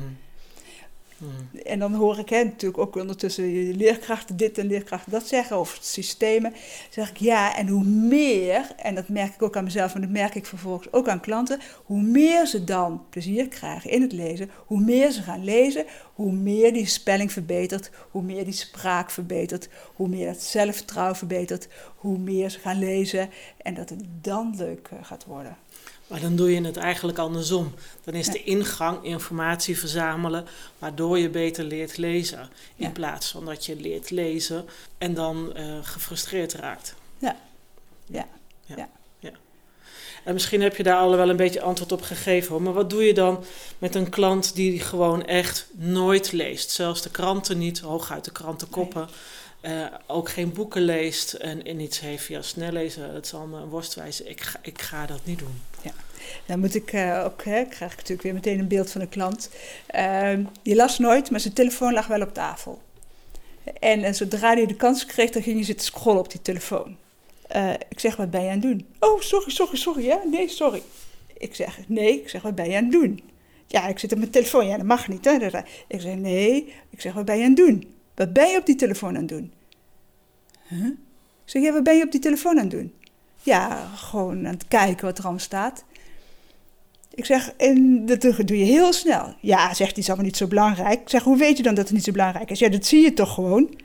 [1.21, 1.59] Mm.
[1.63, 5.77] En dan hoor ik hè, natuurlijk ook ondertussen leerkrachten dit en leerkrachten dat zeggen over
[5.81, 6.51] systemen.
[6.51, 10.01] Dan zeg ik ja, en hoe meer, en dat merk ik ook aan mezelf, en
[10.01, 14.11] dat merk ik vervolgens ook aan klanten, hoe meer ze dan plezier krijgen in het
[14.11, 19.11] lezen, hoe meer ze gaan lezen, hoe meer die spelling verbetert, hoe meer die spraak
[19.11, 21.67] verbetert, hoe meer het zelfvertrouwen verbetert,
[22.01, 25.57] hoe meer ze gaan lezen en dat het dan leuk eh, gaat worden.
[26.07, 27.73] Maar dan doe je het eigenlijk andersom.
[28.03, 30.45] Dan is de ingang informatie verzamelen,
[30.79, 32.39] waardoor je beter leert lezen.
[32.75, 32.89] In Ja.
[32.89, 34.65] plaats van dat je leert lezen
[34.97, 36.95] en dan eh, gefrustreerd raakt.
[37.17, 37.35] Ja.
[38.05, 38.27] Ja.
[38.65, 38.89] ja.
[39.19, 39.31] Ja.
[40.23, 42.51] En misschien heb je daar al wel een beetje antwoord op gegeven.
[42.51, 42.61] Hoor.
[42.61, 43.43] Maar wat doe je dan
[43.77, 46.69] met een klant die gewoon echt nooit leest?
[46.69, 49.07] Zelfs de kranten niet, hooguit de krantenkoppen.
[49.61, 53.13] Eh, ook geen boeken leest en, en iets heeft via snel lezen.
[53.13, 54.29] Het zal me een worst wijzen.
[54.29, 55.61] Ik ga, ik ga dat niet doen.
[56.45, 59.49] Dan moet ik eh, ook, krijg ik natuurlijk weer meteen een beeld van de klant.
[59.85, 62.81] Ehm, die las nooit, maar zijn telefoon lag wel op tafel.
[63.79, 66.97] En, en zodra hij de kans kreeg, dan ging hij zitten scrollen op die telefoon.
[67.47, 68.87] Eh, ik zeg, wat ben je aan het doen?
[68.99, 70.03] Oh, sorry, sorry, sorry.
[70.05, 70.81] Ja, nee, sorry.
[71.37, 72.21] Ik zeg, nee.
[72.21, 73.21] Ik zeg, wat ben je aan het doen?
[73.67, 74.67] Ja, ik zit op mijn telefoon.
[74.67, 75.25] Ja, dat mag niet.
[75.25, 75.31] Hè?
[75.87, 76.73] Ik zeg, nee.
[76.89, 77.93] Ik zeg, wat ben je aan het doen?
[78.21, 79.53] Wat ben je op die telefoon aan het doen?
[80.67, 80.89] Huh?
[81.45, 82.93] Zeg, ja, wat ben je op die telefoon aan het doen?
[83.41, 85.83] Ja, gewoon aan het kijken wat er allemaal staat.
[87.13, 89.35] Ik zeg, en dat doe je heel snel.
[89.39, 91.01] Ja, zegt hij, is allemaal niet zo belangrijk.
[91.01, 92.59] Ik zeg, hoe weet je dan dat het niet zo belangrijk is?
[92.59, 93.79] Ja, dat zie je toch gewoon?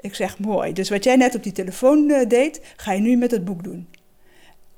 [0.00, 0.72] Ik zeg, mooi.
[0.72, 3.64] Dus wat jij net op die telefoon eh, deed, ga je nu met het boek
[3.64, 3.88] doen.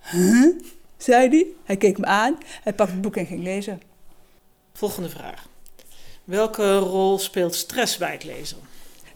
[0.01, 0.47] Huh?
[0.97, 1.47] Zei hij.
[1.65, 2.39] Hij keek me aan.
[2.63, 3.83] Hij pakte het boek en ging lezen.
[4.73, 5.49] Volgende vraag.
[6.25, 8.70] Welke rol speelt stress bij het lezen?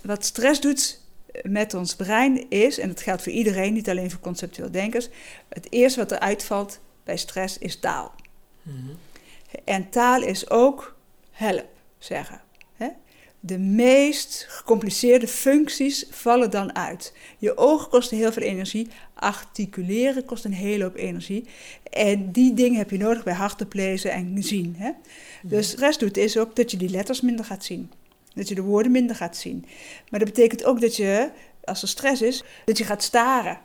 [0.04, 1.00] Wat stress doet
[1.42, 5.08] met ons brein is, en dat geldt voor iedereen, niet alleen voor conceptueel denkers,
[5.48, 8.14] het eerste wat er uitvalt bij stress is taal.
[9.64, 10.96] En taal is ook
[11.30, 11.66] help
[11.98, 12.40] zeggen.
[12.76, 12.88] Hè?
[13.40, 17.12] De meest gecompliceerde functies vallen dan uit.
[17.38, 21.44] Je ogen kosten heel veel energie, articuleren kost een hele hoop energie.
[21.90, 24.74] En die dingen heb je nodig bij hardop lezen en zien.
[24.78, 24.90] Hè?
[25.42, 27.90] Dus stress doet is ook dat je die letters minder gaat zien.
[28.34, 29.64] Dat je de woorden minder gaat zien.
[30.10, 31.30] Maar dat betekent ook dat je,
[31.64, 33.58] als er stress is, dat je gaat staren.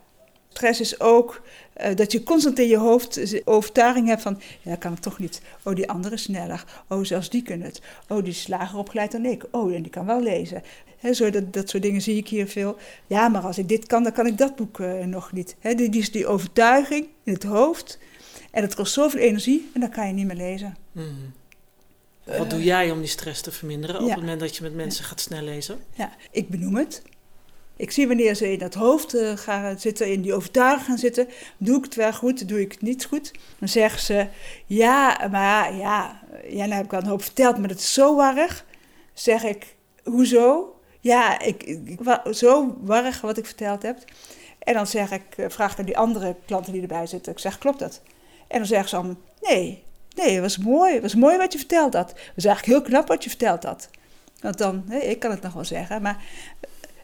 [0.49, 1.41] Stress is ook
[1.73, 4.41] eh, dat je constant in je hoofd overtuiging hebt van...
[4.61, 5.41] ja, dat kan ik toch niet.
[5.63, 6.65] Oh, die andere is sneller.
[6.87, 7.81] Oh, zelfs die kunnen het.
[8.07, 9.45] Oh, die is lager opgeleid dan ik.
[9.51, 10.63] Oh, en die kan wel lezen.
[11.11, 12.77] Zo, dat, dat soort dingen zie ik hier veel.
[13.07, 15.55] Ja, maar als ik dit kan, dan kan ik dat boek eh, nog niet.
[15.61, 17.99] Die, die die overtuiging in het hoofd.
[18.51, 20.77] En dat kost zoveel energie en dan kan je niet meer lezen.
[20.91, 21.07] Mhm.
[22.37, 24.07] Wat doe jij om die stress te verminderen op ja.
[24.07, 25.79] het moment dat je met mensen gaat snel lezen?
[25.93, 27.01] Ja, ik benoem het.
[27.75, 31.27] Ik zie wanneer ze in dat hoofd uh, gaan zitten, in die overtuiging gaan zitten.
[31.57, 33.31] Doe ik het wel goed, doe ik het niet goed?
[33.59, 34.27] Dan zeggen ze,
[34.65, 38.15] ja, maar ja, ja nou heb ik al een hoop verteld, maar dat is zo
[38.15, 38.65] warrig.
[39.13, 40.75] Zeg ik, hoezo?
[40.99, 41.99] Ja, ik, ik,
[42.31, 43.97] zo warrig wat ik verteld heb.
[44.59, 47.31] En dan zeg ik, vraag ik aan die andere klanten die erbij zitten.
[47.31, 48.01] Ik zeg, klopt dat?
[48.47, 49.83] En dan zeggen ze allemaal, nee,
[50.15, 50.93] nee, het was mooi.
[50.93, 52.09] Het was mooi wat je verteld had.
[52.09, 53.89] Het was eigenlijk heel knap wat je verteld had.
[54.41, 56.23] Want dan, ik kan het nog wel zeggen, maar...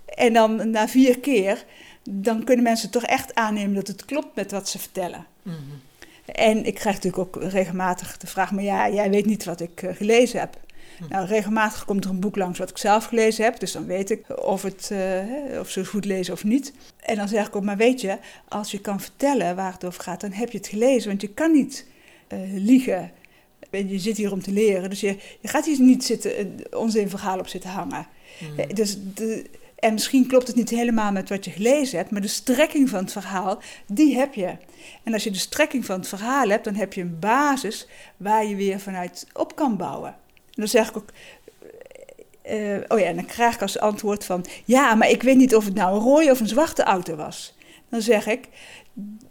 [0.06, 1.66] En dan na vier keer,
[2.10, 5.26] dan kunnen mensen toch echt aannemen dat het klopt met wat ze vertellen.
[5.42, 5.82] Mm -hmm.
[6.26, 9.82] En ik krijg natuurlijk ook regelmatig de vraag, maar ja, jij weet niet wat ik
[9.82, 10.58] uh, gelezen heb.
[11.00, 11.08] Mm.
[11.10, 14.10] Nou, regelmatig komt er een boek langs wat ik zelf gelezen heb, dus dan weet
[14.10, 16.74] ik of, het, uh, of ze goed lezen of niet.
[17.00, 20.04] En dan zeg ik ook, maar weet je, als je kan vertellen waar het over
[20.04, 21.86] gaat, dan heb je het gelezen, want je kan niet
[22.34, 23.12] uh, liegen.
[23.72, 27.40] Je zit hier om te leren, dus je, je gaat hier niet zitten, onzin verhaal
[27.40, 28.08] op zitten hangen.
[28.40, 28.76] Mm.
[28.76, 32.28] Dus de, en misschien klopt het niet helemaal met wat je gelezen hebt, maar de
[32.28, 34.58] strekking van het verhaal, die heb je.
[35.04, 38.46] En als je de strekking van het verhaal hebt, dan heb je een basis waar
[38.46, 40.10] je weer vanuit op kan bouwen.
[40.10, 41.10] En dan zeg ik ook,
[42.50, 45.56] uh, oh ja, en dan krijg ik als antwoord van, ja, maar ik weet niet
[45.56, 47.56] of het nou een rode of een zwarte auto was.
[47.90, 48.48] Dan zeg ik,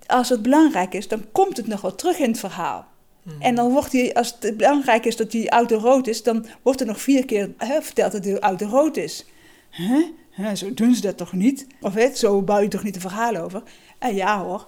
[0.06, 2.86] als het belangrijk is, dan komt het nog wel terug in het verhaal.
[3.22, 3.40] Hmm.
[3.40, 6.80] En dan wordt die, als het belangrijk is dat die auto rood is, dan wordt
[6.80, 9.24] er nog vier keer hè, verteld dat die auto rood is.
[9.70, 10.06] Huh?
[10.30, 11.66] He, zo doen ze dat toch niet?
[11.80, 13.62] Of he, zo bouw je toch niet een verhaal over?
[13.98, 14.66] En ja hoor,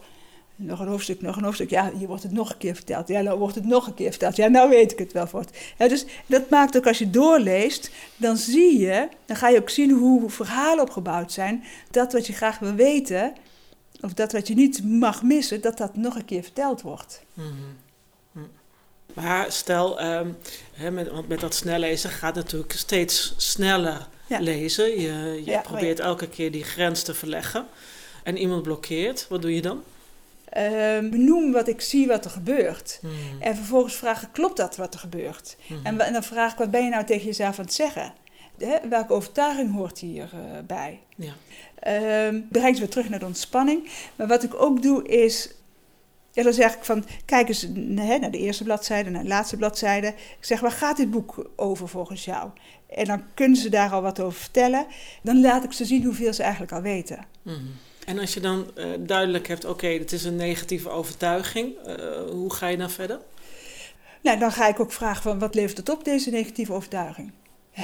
[0.57, 1.71] nog een hoofdstuk, nog een hoofdstuk.
[1.71, 3.09] Ja, hier wordt het nog een keer verteld.
[3.09, 4.37] Ja, dan wordt het nog een keer verteld.
[4.37, 5.57] Ja, nou weet ik het wel voort.
[5.79, 9.71] Ja, dus dat maakt ook als je doorleest, dan zie je, dan ga je ook
[9.71, 11.65] zien hoe verhalen opgebouwd zijn.
[11.91, 13.33] Dat wat je graag wil weten,
[14.01, 17.23] of dat wat je niet mag missen, dat dat nog een keer verteld wordt.
[17.35, 17.85] Mm -hmm.
[19.15, 20.37] Maar stel, um,
[20.73, 24.39] hè, met, want met dat snel lezen gaat natuurlijk steeds sneller ja.
[24.41, 24.91] lezen.
[24.91, 27.67] Je, je ja, probeert elke keer die grens te verleggen.
[28.23, 29.27] En iemand blokkeert.
[29.29, 29.83] Wat doe je dan?
[30.49, 32.99] Ehm, benoem wat ik zie wat er gebeurt.
[33.03, 33.13] Mhm.
[33.43, 35.57] En vervolgens vragen, klopt dat wat er gebeurt?
[35.67, 35.87] Mhm.
[35.87, 38.13] En, en dan vraag ik, wat ben je nou tegen jezelf aan het zeggen?
[38.59, 40.63] Hè, welke overtuiging hoort hierbij?
[40.67, 41.01] bij?
[41.17, 41.33] Ja.
[41.79, 43.89] Ehm weer terug naar de ontspanning.
[44.17, 45.51] Maar wat ik ook doe is...
[46.33, 47.63] Ja, dan zeg ik van, kijk eens
[47.95, 50.07] hè, naar de eerste bladzijde, naar de laatste bladzijde.
[50.07, 52.51] Ik zeg, waar gaat dit boek over volgens jou?
[52.87, 54.87] En dan kunnen ze daar al wat over vertellen.
[55.23, 57.27] Dan laat ik ze zien hoeveel ze eigenlijk al weten.
[57.43, 57.57] Mhm.
[58.07, 61.95] En als je dan eh, duidelijk hebt, oké, het is een negatieve overtuiging, eh,
[62.31, 63.21] hoe ga je dan verder?
[64.23, 67.33] Nou, dan ga ik ook vragen van, wat levert het op, deze negatieve overtuiging?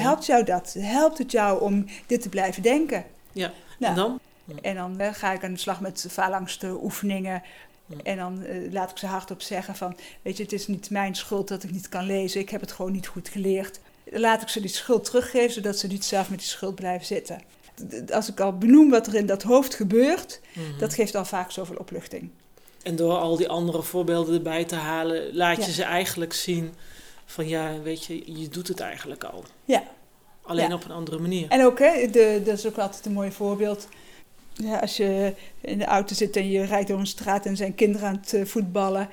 [0.00, 0.74] Helpt jou dat?
[0.78, 3.04] Helpt het jou om dit te blijven denken?
[3.32, 4.20] Ja, Nou, en dan?
[4.62, 7.42] En dan eh, ga ik aan de slag met faalangste oefeningen.
[8.02, 9.96] En dan eh, laat ik ze hardop zeggen van...
[10.22, 12.40] weet je, het is niet mijn schuld dat ik niet kan lezen.
[12.40, 13.80] Ik heb het gewoon niet goed geleerd.
[14.04, 15.52] Laat ik ze die schuld teruggeven...
[15.52, 17.40] zodat ze niet zelf met die schuld blijven zitten.
[18.12, 20.40] Als ik al benoem wat er in dat hoofd gebeurt...
[20.52, 20.78] Mhm.
[20.78, 22.30] dat geeft al vaak zoveel opluchting.
[22.82, 26.74] En door al die andere voorbeelden erbij te halen, laat je ze eigenlijk zien
[27.32, 29.44] van ja, weet je, je doet het eigenlijk al.
[29.64, 29.82] Ja.
[30.42, 30.74] Alleen Ja.
[30.74, 31.48] op een andere manier.
[31.48, 33.88] En ook, hè, de, dat is ook altijd een mooi voorbeeld...
[34.54, 37.74] Ja, als je in de auto zit en je rijdt door een straat en zijn
[37.74, 39.08] kinderen aan het eh, voetballen.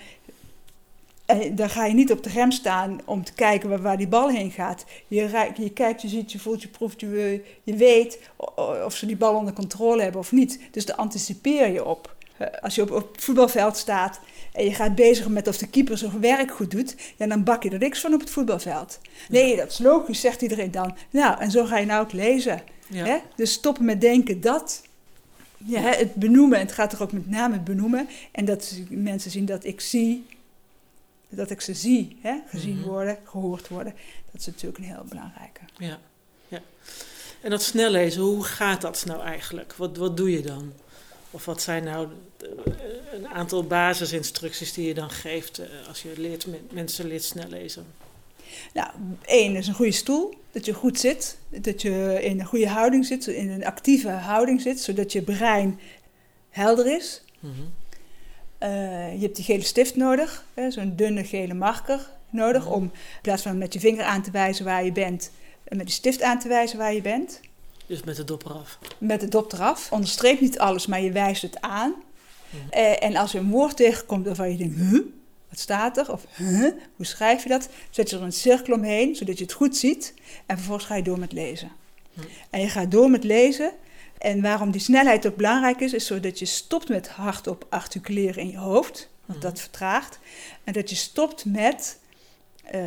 [1.26, 4.08] En dan ga je niet op de rem staan om te kijken waar, waar die
[4.08, 4.86] bal heen gaat.
[5.08, 8.20] Je, rijdt, je kijkt, je ziet, je voelt, je proeft, je, je weet
[8.86, 10.60] of ze die bal onder controle hebben of niet.
[10.72, 12.16] Dus daar anticipeer je op.
[12.38, 14.20] Eh, Als je op, op het voetbalveld staat
[14.60, 17.64] en je gaat bezig met of de keeper zijn werk goed doet, ja, dan bak
[17.64, 19.00] je er niks van op het voetbalveld.
[19.30, 20.96] Nee, dat is logisch, zegt iedereen dan.
[21.10, 22.62] Nou, en zo ga je nou ook lezen.
[22.88, 23.06] Ja.
[23.06, 23.18] Hè?
[23.36, 24.84] Dus stoppen met denken dat.
[25.58, 28.10] Ja, hè, het benoemen, het gaat er ook met name het benoemen.
[28.32, 30.26] En dat mensen zien dat ik zie,
[31.30, 32.36] dat ik ze zie, hè?
[32.48, 32.88] gezien Mhm.
[32.88, 33.94] worden, gehoord worden.
[34.32, 35.62] Dat is natuurlijk een heel belangrijke.
[35.78, 36.00] Ja.
[36.48, 36.62] ja.
[37.42, 39.74] En dat snel lezen, hoe gaat dat nou eigenlijk?
[39.74, 40.74] Wat, wat doe je dan?
[41.32, 42.08] Of wat zijn nou
[43.14, 47.48] een aantal basisinstructies die je dan geeft eh, als je leert, men- mensen leert snel
[47.50, 47.86] lezen?
[48.74, 48.90] Nou,
[49.26, 53.06] één is een goede stoel, dat je goed zit, dat je in een goede houding
[53.06, 55.80] zit, in een actieve houding zit, zodat je brein
[56.50, 57.22] helder is.
[57.40, 57.52] Mhm.
[58.58, 62.74] Eh, je hebt die gele stift nodig, hè, zo'n dunne gele marker nodig, Mhm.
[62.74, 65.32] om in plaats van met je vinger aan te wijzen waar je bent,
[65.64, 67.40] eh, met die stift aan te wijzen waar je bent.
[67.86, 68.78] Dus met de dop eraf.
[68.98, 69.92] Met de dop eraf.
[69.92, 71.94] Onderstreep niet alles, maar je wijst het aan.
[72.70, 75.02] Eh, en als je een woord tegenkomt waarvan je denkt, huh?
[75.50, 76.12] Wat staat er?
[76.12, 76.72] Of huh?
[76.96, 77.70] Hoe schrijf je dat?
[77.90, 80.14] Zet je er een cirkel omheen, zodat je het goed ziet.
[80.46, 81.72] En vervolgens ga je door met lezen.
[82.50, 83.72] En je gaat door met lezen.
[84.18, 88.50] En waarom die snelheid ook belangrijk is, is zodat je stopt met hardop articuleren in
[88.50, 89.10] je hoofd.
[89.26, 89.48] Want Mhm.
[89.48, 90.20] dat vertraagt.
[90.64, 91.98] En dat je stopt met
[92.64, 92.82] eh,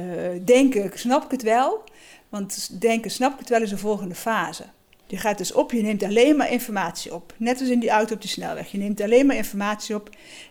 [0.45, 1.85] denken, snap ik het wel?
[2.29, 4.65] Want denken, snap ik het wel, is de volgende fase.
[5.13, 7.35] Je gaat dus op, je neemt alleen maar informatie op.
[7.37, 8.71] Net als in die auto op de snelweg.
[8.71, 10.11] Je neemt alleen maar informatie op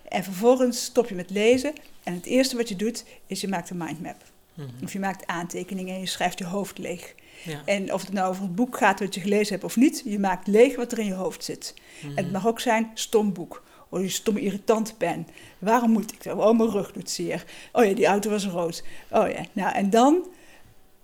[0.10, 1.74] en vervolgens stop je met lezen.
[2.04, 4.24] En het eerste wat je doet, is je maakt een mindmap.
[4.54, 4.70] Mhm.
[4.84, 7.16] Of je maakt aantekeningen en je schrijft je hoofd leeg.
[7.44, 7.62] Ja.
[7.66, 10.20] En of het nou over het boek gaat wat je gelezen hebt of niet, je
[10.20, 11.74] maakt leeg wat er in je hoofd zit.
[12.00, 12.18] Mhm.
[12.18, 13.64] En het mag ook zijn stom boek.
[13.90, 15.28] Oh, die stomme irritante pen.
[15.60, 16.38] Waarom moet ik dat?
[16.38, 17.46] Oh, mijn rug doet zeer.
[17.72, 18.84] Oh ja, die auto was rood.
[19.10, 20.28] Oh ja, nou en dan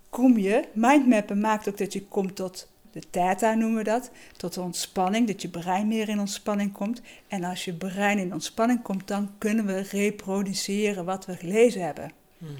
[0.09, 2.67] kom je, mindmappen maakt ook dat je komt tot
[2.99, 7.01] de theta noemen we dat, tot de ontspanning, dat je brein meer in ontspanning komt.
[7.27, 12.11] En als je brein in ontspanning komt, dan kunnen we reproduceren wat we gelezen hebben.
[12.37, 12.51] Mhm.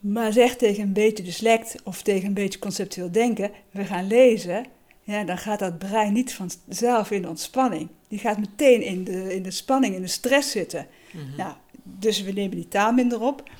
[0.00, 4.66] Maar zeg tegen een beetje dyslect of tegen een beetje conceptueel denken, we gaan lezen,
[5.02, 7.88] ja, dan gaat dat brein niet vanzelf in de ontspanning.
[8.08, 10.86] Die gaat meteen in de, in de spanning, in de stress zitten.
[11.12, 11.36] Mhm.
[11.36, 13.50] Nou, dus we nemen die taal minder op.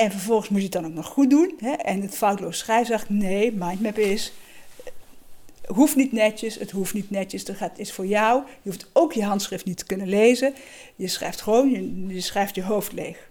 [0.00, 1.54] En vervolgens moet je het dan ook nog goed doen.
[1.58, 1.70] Hè?
[1.70, 4.32] En het foutloos schrijven zegt, nee, mindmap is,
[4.84, 4.90] eh,
[5.76, 8.42] hoeft niet netjes, het hoeft niet netjes, dat gaat, is voor jou.
[8.62, 10.54] Je hoeft ook je handschrift niet te kunnen lezen.
[10.96, 13.28] Je schrijft gewoon, je, je schrijft je hoofd leeg.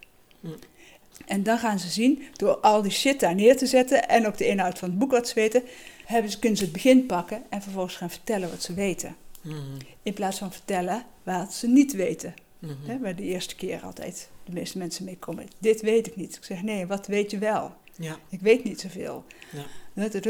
[1.26, 4.38] En dan gaan ze zien, door al die shit daar neer te zetten en ook
[4.38, 5.64] de inhoud van het boek wat ze weten,
[6.06, 9.16] hebben ze, kunnen ze het begin pakken en vervolgens gaan vertellen wat ze weten.
[9.42, 9.58] Mhm.
[10.04, 12.34] In plaats van vertellen wat ze niet weten.
[12.60, 12.74] Mhm.
[12.86, 15.48] Hè, waar de eerste keer altijd de meeste mensen mee komen.
[15.60, 16.36] Dit weet ik niet.
[16.36, 17.74] Ik zeg nee, wat weet je wel?
[17.96, 19.24] Ja, Ik weet niet zoveel.
[19.52, 19.64] Ja.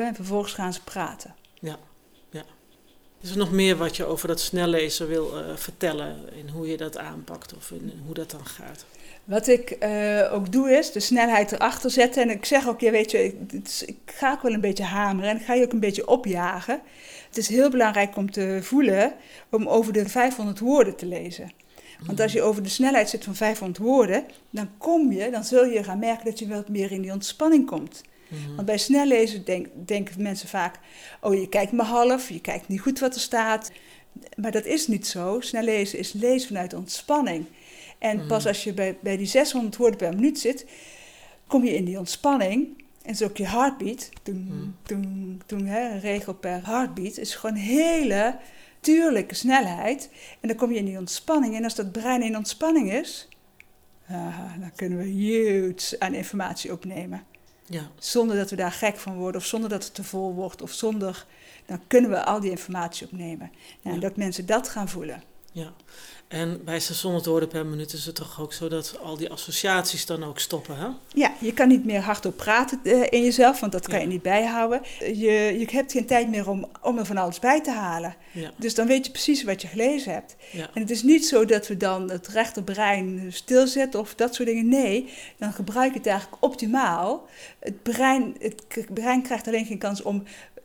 [0.01, 1.35] En vervolgens gaan ze praten.
[3.21, 6.17] is er nog meer wat je over dat snellezen wil eh, vertellen?
[6.35, 8.85] In hoe je dat aanpakt of in, hoe dat dan gaat?
[9.23, 12.21] Wat ik eh, ook doe is de snelheid erachter zetten.
[12.23, 14.83] En ik zeg ook, ja, weet je, ik, is- ik ga ook wel een beetje
[14.83, 16.81] hameren en ik ga je ook een beetje opjagen.
[17.27, 19.13] Het is heel belangrijk om te voelen
[19.49, 21.51] om over de 500 woorden te lezen.
[22.05, 25.65] Want als je over de snelheid zit van 500 woorden, dan kom je, dan zul
[25.65, 28.01] je gaan merken dat je wat meer in die ontspanning komt.
[28.27, 28.55] Mhm.
[28.55, 30.79] Want bij snel lezen denk, denken mensen vaak:
[31.21, 33.71] oh, je kijkt maar half, je kijkt niet goed wat er staat.
[34.35, 35.39] Maar dat is niet zo.
[35.39, 37.45] Snel lezen is lezen vanuit ontspanning.
[37.97, 38.27] En Mhm.
[38.27, 40.65] pas als je bij, bij die 600 woorden per minuut zit,
[41.47, 42.67] kom je in die ontspanning.
[43.03, 44.09] En zo ook je heartbeat.
[44.23, 44.67] Toen, Mhm.
[44.83, 48.35] toen, toen, hè, een regel per heartbeat is gewoon hele
[48.81, 50.09] natuurlijke snelheid.
[50.39, 51.55] En dan kom je in die ontspanning.
[51.55, 53.27] En als dat brein in ontspanning is,
[54.09, 57.23] ah, dan kunnen we huge aan informatie opnemen.
[57.65, 60.61] Ja, Zonder dat we daar gek van worden of zonder dat het te vol wordt
[60.61, 61.25] of zonder...
[61.65, 63.51] Dan kunnen we al die informatie opnemen.
[63.51, 63.99] Nou, en Ja.
[63.99, 65.23] dat mensen dat gaan voelen.
[65.51, 65.73] Ja.
[66.27, 70.05] En bij 600 woorden per minuut is het toch ook zo dat al die associaties
[70.05, 70.87] dan ook stoppen, hè?
[71.13, 74.01] Ja, je kan niet meer hardop praten eh, in jezelf, want dat kan Ja.
[74.01, 74.81] je niet bijhouden.
[74.99, 78.15] Je, je hebt geen tijd meer om, om er van alles bij te halen.
[78.31, 80.35] Ja, Dus dan weet je precies wat je gelezen hebt.
[80.51, 84.47] ja, En het is niet zo dat we dan het rechterbrein stilzetten of dat soort
[84.47, 84.67] dingen.
[84.67, 87.27] Nee, dan gebruik je het eigenlijk optimaal.
[87.59, 90.23] Het brein, het brein krijgt alleen geen kans om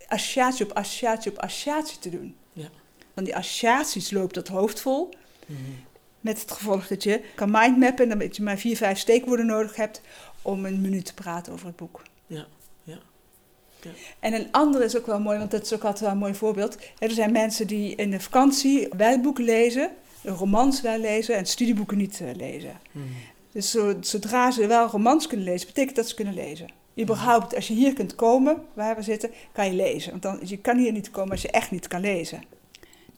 [0.09, 2.35] associatie op associatie op associatie te doen.
[3.15, 5.09] Want die associaties loopt het hoofd vol.
[5.47, 5.61] Mhm.
[6.21, 9.77] Met het gevolg dat je kan mindmappen en dat je maar vier, vijf steekwoorden nodig
[9.77, 10.01] hebt
[10.43, 12.03] om een minuut te praten over het boek.
[12.27, 12.47] Ja,
[12.83, 12.99] ja,
[13.83, 13.91] ja.
[14.21, 16.35] En een andere is ook wel mooi, want dat is ook altijd wel een mooi
[16.35, 16.79] voorbeeld.
[16.99, 19.91] Er zijn mensen die in de vakantie wel boeken lezen,
[20.23, 22.81] romans wel lezen en studieboeken niet eh, lezen.
[22.93, 23.05] Mhm.
[23.53, 26.69] Dus zo- zodra ze wel romans kunnen lezen, betekent dat ze kunnen lezen.
[27.01, 30.11] Überhaupt, als je hier kunt komen, waar we zitten, kan je lezen.
[30.11, 32.43] Want dan, je kan hier niet komen als je echt niet kan lezen.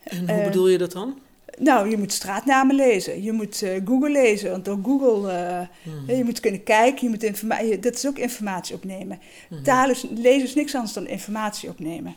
[0.07, 1.19] En hoe Eh, bedoel je dat dan?
[1.59, 3.23] Nou, je moet straatnamen lezen.
[3.23, 4.51] Je moet eh, Google lezen.
[4.51, 5.61] Want door Google, eh,
[5.93, 6.17] Mhm.
[6.17, 7.05] je moet kunnen kijken.
[7.05, 9.19] Je moet informa- je- dat is ook informatie opnemen.
[9.51, 9.63] Mhm.
[9.63, 12.15] Taal is, lezen is niks anders dan informatie opnemen.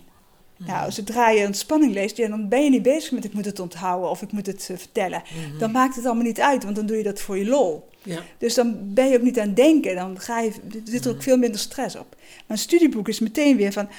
[0.58, 0.69] Mhm.
[0.69, 3.60] Nou, zodra je ontspanning leest, ja, dan ben je niet bezig met ik moet het
[3.60, 5.21] onthouden of ik moet het vertellen.
[5.49, 5.58] Mhm.
[5.60, 7.88] Dan maakt het allemaal niet uit, want dan doe je dat voor je lol.
[8.04, 9.95] Ja, Dus dan ben je ook niet aan het denken.
[9.95, 10.52] Dan ga je,
[10.84, 12.15] zit er ook veel minder stress op.
[12.19, 13.89] Maar een studieboek is meteen weer van,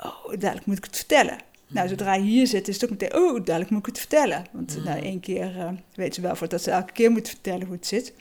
[0.00, 1.36] oh, dadelijk moet ik het vertellen.
[1.68, 4.44] Nou, zodra je hier zit, is het ook meteen, oh, dadelijk moet ik het vertellen.
[4.52, 4.84] Want Mhm.
[4.84, 7.76] nou, één keer eh, weet ze wel voor dat ze elke keer moet vertellen hoe
[7.76, 8.12] het zit.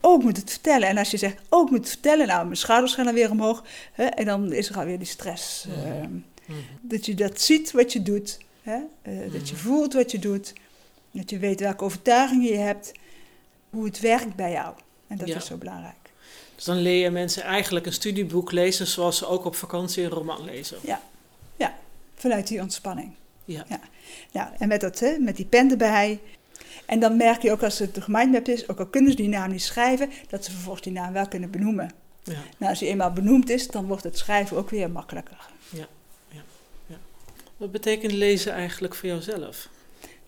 [0.00, 0.88] Oh, ik moet het vertellen.
[0.88, 3.30] En als je zegt, oh, ik moet het vertellen, nou, mijn schouders gaan dan weer
[3.30, 3.64] omhoog.
[3.92, 5.64] Hè, en dan is er alweer die stress.
[5.68, 5.86] Mhm.
[5.86, 6.12] ehm,
[6.46, 6.58] Mhm.
[6.80, 8.38] dat je dat ziet wat je doet.
[8.62, 8.78] Hè?
[9.02, 10.52] eh, Dat je voelt wat je doet.
[11.10, 12.92] Dat je weet welke overtuigingen je hebt.
[13.70, 14.74] Hoe het werkt bij jou.
[15.06, 15.36] En dat Ja.
[15.36, 15.94] is zo belangrijk.
[16.54, 20.10] Dus dan leer je mensen eigenlijk een studieboek lezen zoals ze ook op vakantie een
[20.10, 20.78] roman lezen.
[22.18, 23.14] Vanuit die ontspanning.
[23.44, 23.64] Ja.
[24.32, 26.20] Nou, en met, dat, hè, met die pen erbij.
[26.86, 29.50] En dan merk je ook als het gemindmapped is, ook al kunnen ze die naam
[29.50, 31.90] niet schrijven, dat ze vervolgens die naam wel kunnen benoemen.
[32.22, 32.32] Ja.
[32.32, 35.48] Nou, als die eenmaal benoemd is, dan wordt het schrijven ook weer makkelijker.
[37.58, 39.68] Wat betekent lezen eigenlijk voor jouzelf?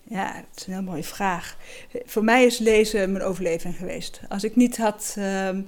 [0.03, 1.57] Ja, dat is een heel mooie vraag.
[2.05, 4.21] Voor mij is lezen mijn overleving geweest.
[4.29, 5.61] Als ik niet had ehm,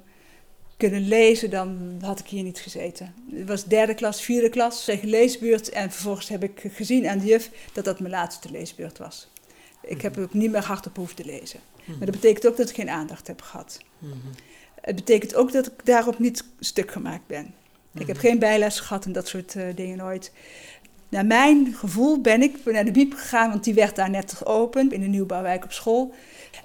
[0.90, 3.14] kunnen lezen, dan had ik hier niet gezeten.
[3.36, 5.70] Het was derde klas, vierde klas, tegen leesbeurt.
[5.70, 9.28] En vervolgens heb ik gezien aan de juf dat dat mijn laatste leesbeurt was.
[9.82, 11.60] Ik heb ook niet meer hardop hoeven te lezen.
[11.86, 13.80] Maar dat betekent ook dat ik geen aandacht heb gehad.
[13.98, 14.14] Mhm.
[14.82, 17.54] Het betekent ook dat ik daarop niet stuk gemaakt ben.
[17.94, 18.26] Ik heb Mhm.
[18.26, 20.32] geen bijles gehad en dat soort eh, dingen nooit.
[21.10, 24.94] Naar mijn gevoel ben ik naar de biep gegaan, want die werd daar net geopend
[24.94, 26.14] in de nieuwbouwwijk op school.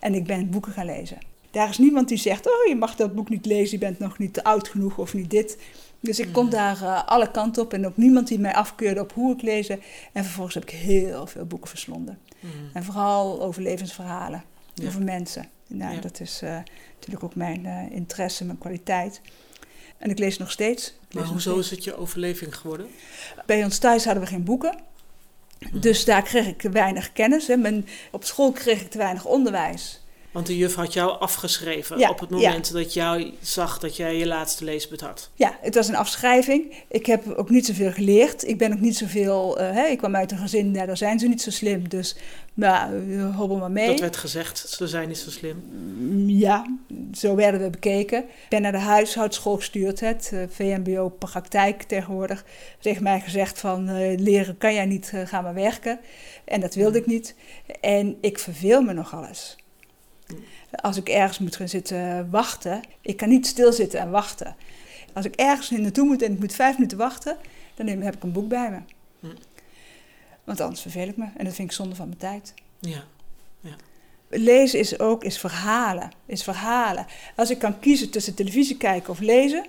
[0.00, 1.18] En ik ben boeken gaan lezen.
[1.58, 4.18] Daar is niemand die zegt, oh je mag dat boek niet lezen, je bent nog
[4.18, 5.58] niet te oud genoeg of niet dit.
[6.00, 6.52] Dus ik kon Mhm.
[6.54, 9.80] daar eh, alle kanten op en ook niemand die mij afkeurde op hoe ik lezen.
[10.12, 12.18] En vervolgens heb ik heel veel boeken verslonden.
[12.40, 12.52] Mhm.
[12.72, 14.44] En vooral over levensverhalen,
[14.74, 14.86] Ja.
[14.86, 15.46] over mensen.
[15.66, 16.00] Nou, Ja.
[16.00, 16.56] Dat is eh,
[16.94, 19.20] natuurlijk ook mijn eh, interesse, mijn kwaliteit.
[19.98, 20.94] En ik lees nog steeds.
[21.12, 21.66] Maar hoezo steeds.
[21.66, 22.86] is het je overleving geworden?
[23.46, 24.78] Bij ons thuis hadden we geen boeken.
[25.72, 27.46] Dus daar kreeg ik weinig kennis.
[27.46, 27.56] Hè.
[27.56, 30.00] Mijn, op school kreeg ik te weinig onderwijs.
[30.38, 34.16] Want de juf had jou afgeschreven Ja, op het moment dat jij zag dat jij
[34.16, 35.30] je laatste leesbeurt had.
[35.34, 36.74] Ja, het was een afschrijving.
[36.88, 38.48] Ik heb ook niet zoveel geleerd.
[38.48, 39.58] Ik ben ook niet zoveel...
[39.58, 41.88] hè, ik kwam uit een gezin, nou, daar zijn ze niet zo slim.
[41.88, 42.16] Dus
[42.54, 43.86] nou, eh, hobbel maar mee.
[43.86, 45.62] Dat werd gezegd, ze zijn niet zo slim.
[45.98, 46.76] Mm, Ja,
[47.12, 48.18] zo werden we bekeken.
[48.18, 52.44] Ik ben naar de huishoudschool gestuurd, het eh, VMBO-praktijk tegenwoordig.
[52.80, 56.00] Tegen mij gezegd van eh, leren kan jij niet, eh, ga maar werken.
[56.44, 57.34] En dat wilde ik niet.
[57.80, 59.56] En ik verveel me nogal eens.
[60.70, 64.56] Als ik ergens moet gaan zitten wachten, ik kan niet stilzitten en wachten.
[65.12, 67.36] Als ik ergens naartoe moet en ik moet vijf minuten wachten,
[67.74, 68.78] dan heb ik een boek bij me.
[69.20, 69.36] Hm.
[70.44, 72.54] Want anders verveel ik me en dat vind ik zonde van mijn tijd.
[72.78, 73.04] Ja.
[74.30, 76.10] Lezen is ook is verhalen.
[76.26, 77.06] Is verhalen.
[77.36, 79.66] Als ik kan kiezen tussen televisie kijken of lezen,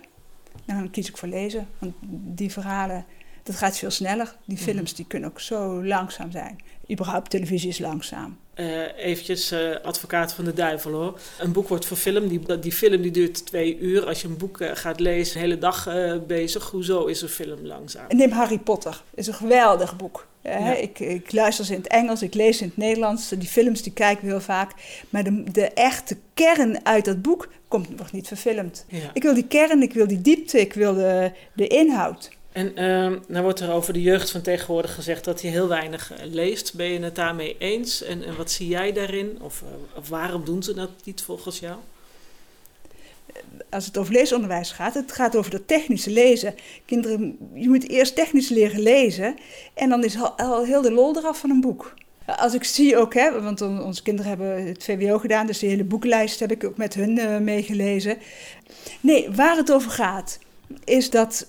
[0.66, 1.68] dan kies ik voor lezen.
[1.78, 3.06] Want die verhalen,
[3.44, 4.36] dat gaat veel sneller.
[4.46, 4.66] Die Mhm.
[4.66, 6.58] films die kunnen ook zo langzaam zijn.
[6.92, 8.38] Überhaupt televisie is langzaam.
[8.60, 11.20] Uh, eventjes uh, advocaat van de duivel hoor.
[11.40, 14.06] Een boek wordt verfilmd, die, die film die duurt twee uur.
[14.06, 15.88] Als je een boek uh, gaat lezen, de hele dag
[16.28, 16.70] bezig.
[16.70, 18.06] Hoezo is een film langzaam?
[18.10, 20.28] Neem Harry Potter, is een geweldig boek.
[20.44, 20.76] Ja.
[20.76, 23.30] Ik, ik, luister ze in het Engels, ik lees in het Nederlands.
[23.30, 24.72] Die films die kijken we heel vaak.
[25.10, 28.86] Maar de, de echte kern uit dat boek komt nog niet verfilmd.
[28.88, 29.10] Ja.
[29.14, 32.30] Ik wil die kern, ik wil die diepte, ik wil de, de inhoud.
[32.52, 36.12] En uh, nou wordt er over de jeugd van tegenwoordig gezegd dat hij heel weinig
[36.12, 36.74] uh, leest.
[36.74, 38.04] Ben je het daarmee eens?
[38.04, 39.38] En, en wat zie jij daarin?
[39.42, 41.76] Of, uh, of, waarom doen ze dat niet volgens jou?
[43.70, 46.56] Als het over leesonderwijs gaat, het gaat over dat technische lezen.
[46.86, 49.36] Kinderen, je moet eerst technisch leren lezen
[49.74, 51.94] en dan is al, heel de lol eraf van een boek.
[52.26, 55.84] Als ik zie ook, hè, want onze kinderen hebben het VWO gedaan, dus die hele
[55.84, 58.18] boekenlijst heb ik ook met hun uh, meegelezen.
[59.02, 60.40] Nee, waar het over gaat,
[60.84, 61.48] is dat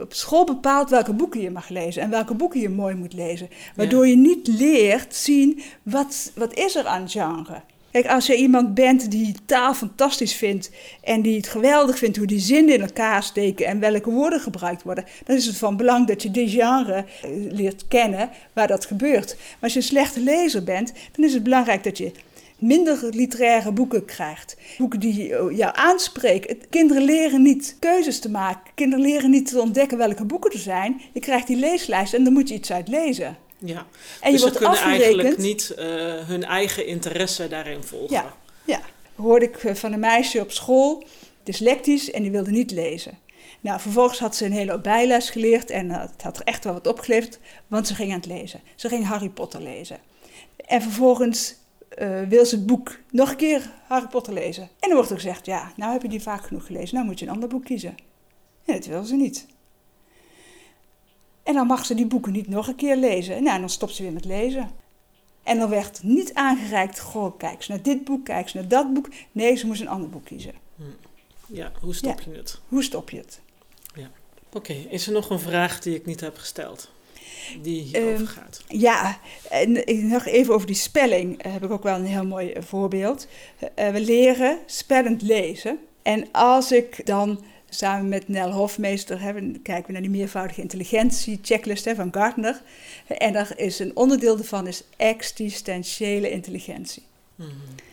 [0.00, 3.48] op school bepaalt welke boeken je mag lezen en welke boeken je mooi moet lezen.
[3.76, 7.60] Waardoor je niet leert zien wat, wat is er aan genre.
[7.90, 10.70] Kijk, als je iemand bent die taal fantastisch vindt
[11.02, 14.82] en die het geweldig vindt hoe die zinnen in elkaar steken en welke woorden gebruikt
[14.82, 18.86] worden, dan is het van belang dat je die genre eh, leert kennen waar dat
[18.86, 19.36] gebeurt.
[19.36, 22.12] Maar als je een slechte lezer bent, dan is het belangrijk dat je
[22.58, 24.56] minder literaire boeken krijgt.
[24.78, 26.58] Boeken die jou aanspreken.
[26.70, 28.72] Kinderen leren niet keuzes te maken.
[28.74, 31.00] Kinderen leren niet te ontdekken welke boeken er zijn.
[31.12, 33.36] Je krijgt die leeslijst en dan moet je iets uit lezen.
[33.58, 33.86] Ja,
[34.20, 35.84] en dus je wordt ze kunnen eigenlijk niet uh,
[36.26, 38.16] hun eigen interesse daarin volgen.
[38.16, 38.34] Ja,
[38.64, 38.80] ja.
[39.14, 41.04] hoorde ik eh, van een meisje op school,
[41.42, 43.18] dyslectisch, en die wilde niet lezen.
[43.60, 46.72] Nou, vervolgens had ze een hele bijles geleerd en uh, het had er echt wel
[46.72, 48.60] wat opgeleverd, want ze ging aan het lezen.
[48.74, 49.98] Ze ging Harry Potter lezen.
[50.56, 51.54] En vervolgens
[51.98, 54.62] uh, wil ze het boek nog een keer Harry Potter lezen.
[54.62, 57.18] En dan wordt er gezegd, ja, nou heb je die vaak genoeg gelezen, nou moet
[57.18, 57.94] je een ander boek kiezen.
[58.64, 59.46] En dat wil ze niet.
[61.42, 63.42] En dan mag ze die boeken niet nog een keer lezen.
[63.42, 64.70] Nou, en dan stopt ze weer met lezen.
[65.42, 68.94] En dan werd niet aangereikt, goh, kijk eens naar dit boek, kijk eens naar dat
[68.94, 69.08] boek.
[69.32, 70.54] Nee, ze moest een ander boek kiezen.
[70.76, 70.82] Hm.
[71.46, 72.60] Ja, hoe stop je het?
[72.68, 73.40] Hoe stop je het?
[73.94, 74.10] Ja.
[74.52, 76.90] Oké, is er nog een vraag die ik niet heb gesteld?
[77.62, 78.64] Die hierover um, gaat.
[78.68, 79.18] Ja,
[79.50, 82.62] en nog even over die spelling uh, heb ik ook wel een heel mooi uh,
[82.62, 83.26] voorbeeld.
[83.60, 85.78] Uh, we leren spellend lezen.
[86.02, 91.38] En als ik dan samen met Nel Hofmeester hebben, kijken we naar die meervoudige intelligentie
[91.42, 92.62] checklist hè, van Gartner.
[93.06, 97.02] En daar is een onderdeel daarvan is existentiële intelligentie.
[97.34, 97.87] Mm -hmm.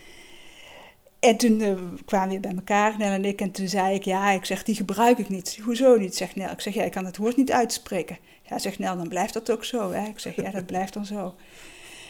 [1.25, 4.31] En toen uh, kwamen we bij elkaar, Nel en ik, en toen zei ik, ja,
[4.31, 5.59] ik zeg, die gebruik ik niet.
[5.63, 6.49] Hoezo niet, zegt Nel.
[6.49, 8.17] Ik zeg, ja, ik kan het woord niet uitspreken.
[8.41, 9.91] Ja, zegt Nel, dan blijft dat ook zo.
[9.91, 10.07] Hè?
[10.07, 11.35] Ik zeg, ja, dat blijft dan zo.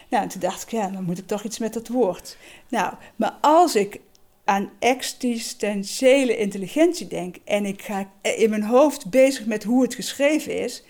[0.10, 2.38] Nou, en toen dacht ik, ja, dan moet ik toch iets met dat woord.
[2.70, 4.00] Nou, maar als ik
[4.44, 10.60] aan existentiële intelligentie denk en ik ga in mijn hoofd bezig met hoe het geschreven
[10.60, 10.84] is,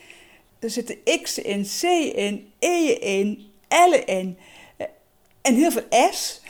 [0.59, 1.81] er zitten X in, C
[2.15, 4.37] in, E in, L in
[5.41, 6.41] en heel veel S,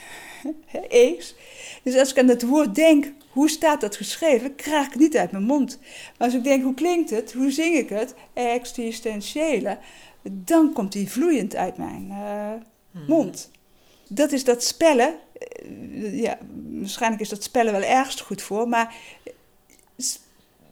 [0.88, 1.34] E's.
[1.86, 5.16] Dus als ik aan dat woord denk, hoe staat dat geschreven, krijg ik het niet
[5.16, 5.78] uit mijn mond.
[6.18, 9.78] Maar als ik denk, hoe klinkt het, hoe zing ik het, existentiële,
[10.22, 12.52] dan komt die vloeiend uit mijn uh,
[13.08, 13.50] mond.
[14.08, 15.14] Dat is dat spellen,
[15.70, 16.38] uh, ja,
[16.72, 18.94] waarschijnlijk is dat spellen wel ergst goed voor, maar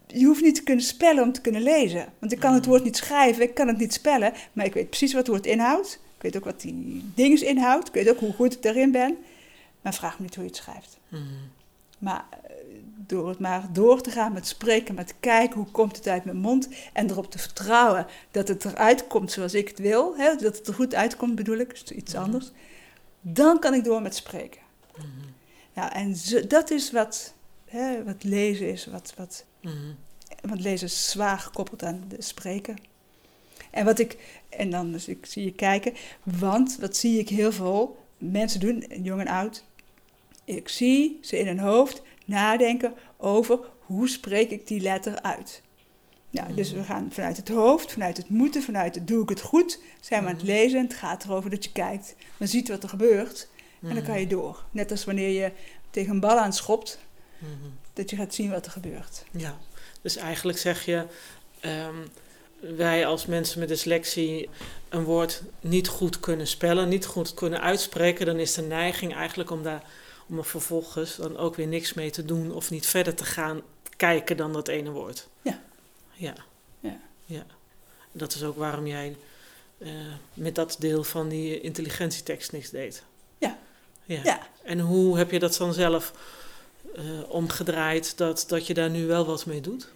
[0.06, 2.12] je hoeft niet te kunnen spellen om te kunnen lezen.
[2.18, 2.72] Want ik kan het hmm.
[2.72, 5.46] woord niet schrijven, ik kan het niet spellen, maar ik weet precies wat het woord
[5.46, 6.00] inhoudt.
[6.16, 9.16] Ik weet ook wat die dingen inhoudt, ik weet ook hoe goed ik erin ben.
[9.84, 10.98] Maar vraag me niet hoe je het schrijft.
[11.08, 11.28] Mm.
[11.98, 12.54] Maar eh,
[12.96, 16.36] door het maar door te gaan met spreken, met kijken hoe komt het uit mijn
[16.36, 20.56] mond en erop te vertrouwen dat het eruit komt zoals ik het wil, hè, dat
[20.56, 22.22] het er goed uitkomt bedoel ik, is iets mhm.
[22.22, 22.50] anders,
[23.20, 24.60] dan kan ik door met spreken.
[24.96, 25.04] Mm
[25.74, 26.16] Nou, en
[26.48, 29.96] dat is wat, hè, wat lezen is, wat, wat, mm
[30.40, 32.76] want lezen is zwaar gekoppeld aan de spreken.
[33.70, 37.52] En wat ik, en dan dus ik zie je kijken, want wat zie ik heel
[37.52, 39.64] veel mensen doen, jong en oud,
[40.44, 45.62] ik zie ze in hun hoofd nadenken over hoe spreek ik die letter uit.
[46.30, 49.40] Nou, dus we gaan vanuit het hoofd, vanuit het moeten, vanuit het doe ik het
[49.40, 50.52] goed, zijn we aan het mhm.
[50.52, 50.78] lezen.
[50.78, 53.48] En het gaat erover dat je kijkt, dan ziet wat er gebeurt
[53.82, 54.64] en dan kan je door.
[54.70, 55.52] Net als wanneer je
[55.90, 56.98] tegen een bal aanschopt,
[57.38, 59.24] mm dat je gaat zien wat er gebeurt.
[59.30, 59.58] Ja,
[60.02, 61.06] dus eigenlijk zeg je,
[61.60, 61.94] ehm,
[62.76, 64.48] wij als mensen met dyslexie
[64.88, 69.50] een woord niet goed kunnen spellen, niet goed kunnen uitspreken, dan is de neiging eigenlijk
[69.50, 69.82] om daar
[70.28, 73.62] om er vervolgens dan ook weer niks mee te doen of niet verder te gaan
[73.96, 75.28] kijken dan dat ene woord.
[75.42, 75.62] Ja.
[76.12, 76.34] Ja.
[76.80, 76.98] Ja.
[77.24, 77.46] ja.
[78.12, 79.16] Dat is ook waarom jij
[79.78, 79.90] uh,
[80.34, 83.02] met dat deel van die intelligentietekst niks deed.
[83.38, 83.58] Ja.
[84.04, 84.20] ja.
[84.24, 84.48] ja.
[84.62, 86.12] En hoe heb je dat dan zelf
[86.96, 89.88] uh, omgedraaid dat, dat je daar nu wel wat mee doet?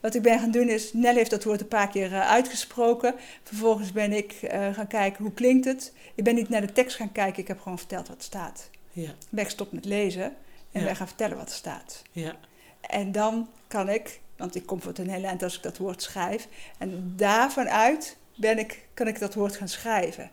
[0.00, 3.14] Wat ik ben gaan doen is, Nel heeft dat woord een paar keer uh, uitgesproken.
[3.42, 4.34] Vervolgens ben ik
[4.72, 5.92] gaan kijken hoe klinkt het.
[6.14, 8.70] Ik ben niet naar de tekst gaan kijken, ik heb gewoon verteld wat staat.
[9.02, 9.14] Ja.
[9.30, 10.36] Ben ik gestopt met lezen
[10.72, 12.02] en ben gaan vertellen wat er staat.
[12.12, 12.36] Ja.
[12.80, 15.76] En dan kan ik, want ik kom voor het een hele eind als ik dat
[15.76, 16.48] woord schrijf.
[16.78, 20.30] En daarvan uit ben ik, kan ik dat woord gaan schrijven.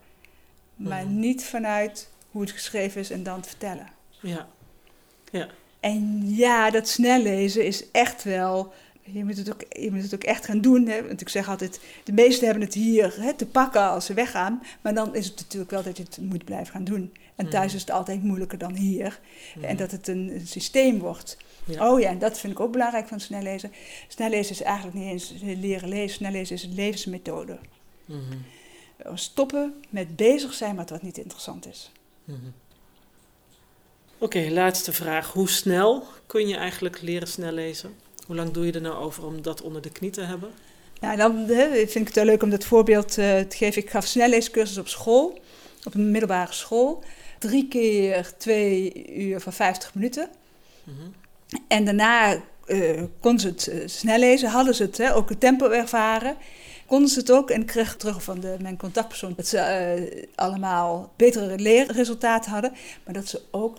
[0.75, 1.19] Maar mhm.
[1.19, 3.87] niet vanuit hoe het geschreven is en dan te vertellen.
[4.19, 4.47] Ja.
[5.31, 5.47] ja.
[5.79, 8.73] En ja, dat snel lezen is echt wel.
[9.01, 10.87] Je moet het ook, je moet het ook echt gaan doen.
[10.87, 11.07] Hè?
[11.07, 14.63] Want ik zeg altijd: de meesten hebben het hier hè, te pakken als ze weggaan.
[14.81, 17.13] Maar dan is het natuurlijk wel dat je het moet blijven gaan doen.
[17.35, 17.75] En thuis mhm.
[17.75, 19.19] is het altijd moeilijker dan hier.
[19.55, 19.65] Mhm.
[19.65, 21.37] En dat het een, systeem wordt.
[21.79, 23.71] Oh ja, en dat vind ik ook belangrijk van snel lezen.
[24.07, 26.15] Snel lezen is eigenlijk niet eens leren lezen.
[26.15, 27.57] Snel lezen is een levensmethode.
[29.13, 31.91] Stoppen met bezig zijn met wat niet interessant is.
[34.17, 35.31] Oké, laatste vraag.
[35.31, 37.95] Hoe snel kun je eigenlijk leren snel lezen?
[38.25, 40.51] Hoe lang doe je er nou over om dat onder de knie te hebben?
[41.01, 43.81] Ja, dan vind ik het wel leuk om dat voorbeeld uh, te geven.
[43.81, 45.41] Ik gaf snelleescursus op school,
[45.83, 47.03] op een middelbare school.
[47.43, 50.29] Drie keer twee uur van 50 minuten.
[50.83, 51.07] Mhm.
[51.67, 55.39] En daarna uh, konden ze het uh, snel lezen, hadden ze het hè, ook het
[55.39, 56.35] tempo ervaren.
[56.85, 61.11] Konden ze het ook en ik kreeg terug van de, mijn contactpersoon dat ze allemaal
[61.15, 62.71] betere leerresultaten hadden.
[63.03, 63.77] Maar dat ze ook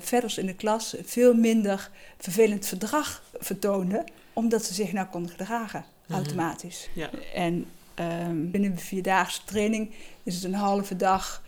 [0.00, 5.84] verder in de klas veel minder vervelend verdrag vertoonden, omdat ze zich nou konden gedragen,
[6.06, 6.14] mhm.
[6.14, 6.88] automatisch.
[6.94, 7.10] Ja.
[7.34, 7.66] En
[8.00, 9.90] um, binnen een vierdaagse training
[10.22, 11.42] is het een halve dag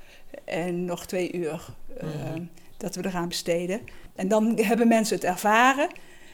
[0.44, 2.08] en nog twee uur uh,
[2.76, 3.80] dat we eraan besteden.
[4.14, 5.88] En dan hebben mensen het ervaren.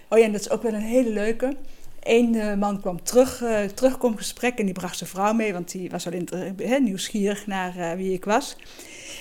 [0.08, 1.56] Oh ja, en dat is ook wel een hele leuke.
[2.02, 5.90] Eén uh, man kwam terug, uh, terugkomgesprek en die bracht zijn vrouw mee, want die
[5.90, 6.28] was al in,
[6.82, 8.56] nieuwsgierig naar wie ik was.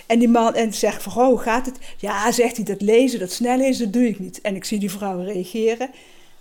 [0.06, 1.78] En die man en zegt van, oh, hoe gaat het?
[1.98, 4.42] Ja, zegt hij, dat lezen, dat snel lezen, dat doe ik niet.
[4.42, 5.90] En ik zie die vrouw reageren.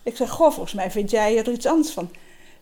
[0.02, 2.10] Ik zeg, goh, volgens mij vind jij er iets anders van.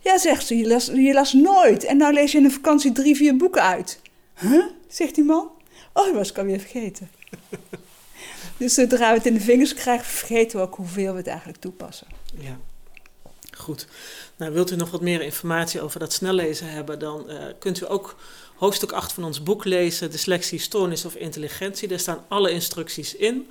[0.00, 1.84] Ja, zegt ze, je las, je las nooit.
[1.84, 4.00] En nou lees je in een vakantie drie, vier boeken uit.
[4.40, 4.64] Huh?
[4.88, 5.48] Zegt die man.
[5.94, 7.10] Oh, dat was ik alweer vergeten.
[8.56, 11.60] dus zodra we het in de vingers krijgen, vergeten we ook hoeveel we het eigenlijk
[11.60, 12.06] toepassen.
[12.38, 12.58] Ja,
[13.56, 13.86] goed.
[14.36, 17.90] Nou, wilt u nog wat meer informatie over dat snellezen hebben, dan uh, kunt u
[17.90, 18.16] ook
[18.54, 21.88] hoofdstuk 8 van ons boek lezen, Dyslexie, Stoornis of Intelligentie.
[21.88, 23.50] Daar staan alle instructies in.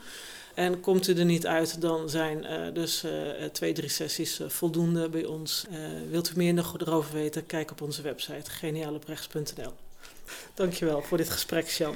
[0.53, 3.11] En komt u er niet uit, dan zijn uh, dus uh,
[3.51, 5.65] twee, drie sessies uh, voldoende bij ons.
[6.09, 9.73] wilt u meer nog erover weten, kijk op onze website genialeprechts.nl.
[10.53, 11.95] Dankjewel voor dit gesprek, Jan.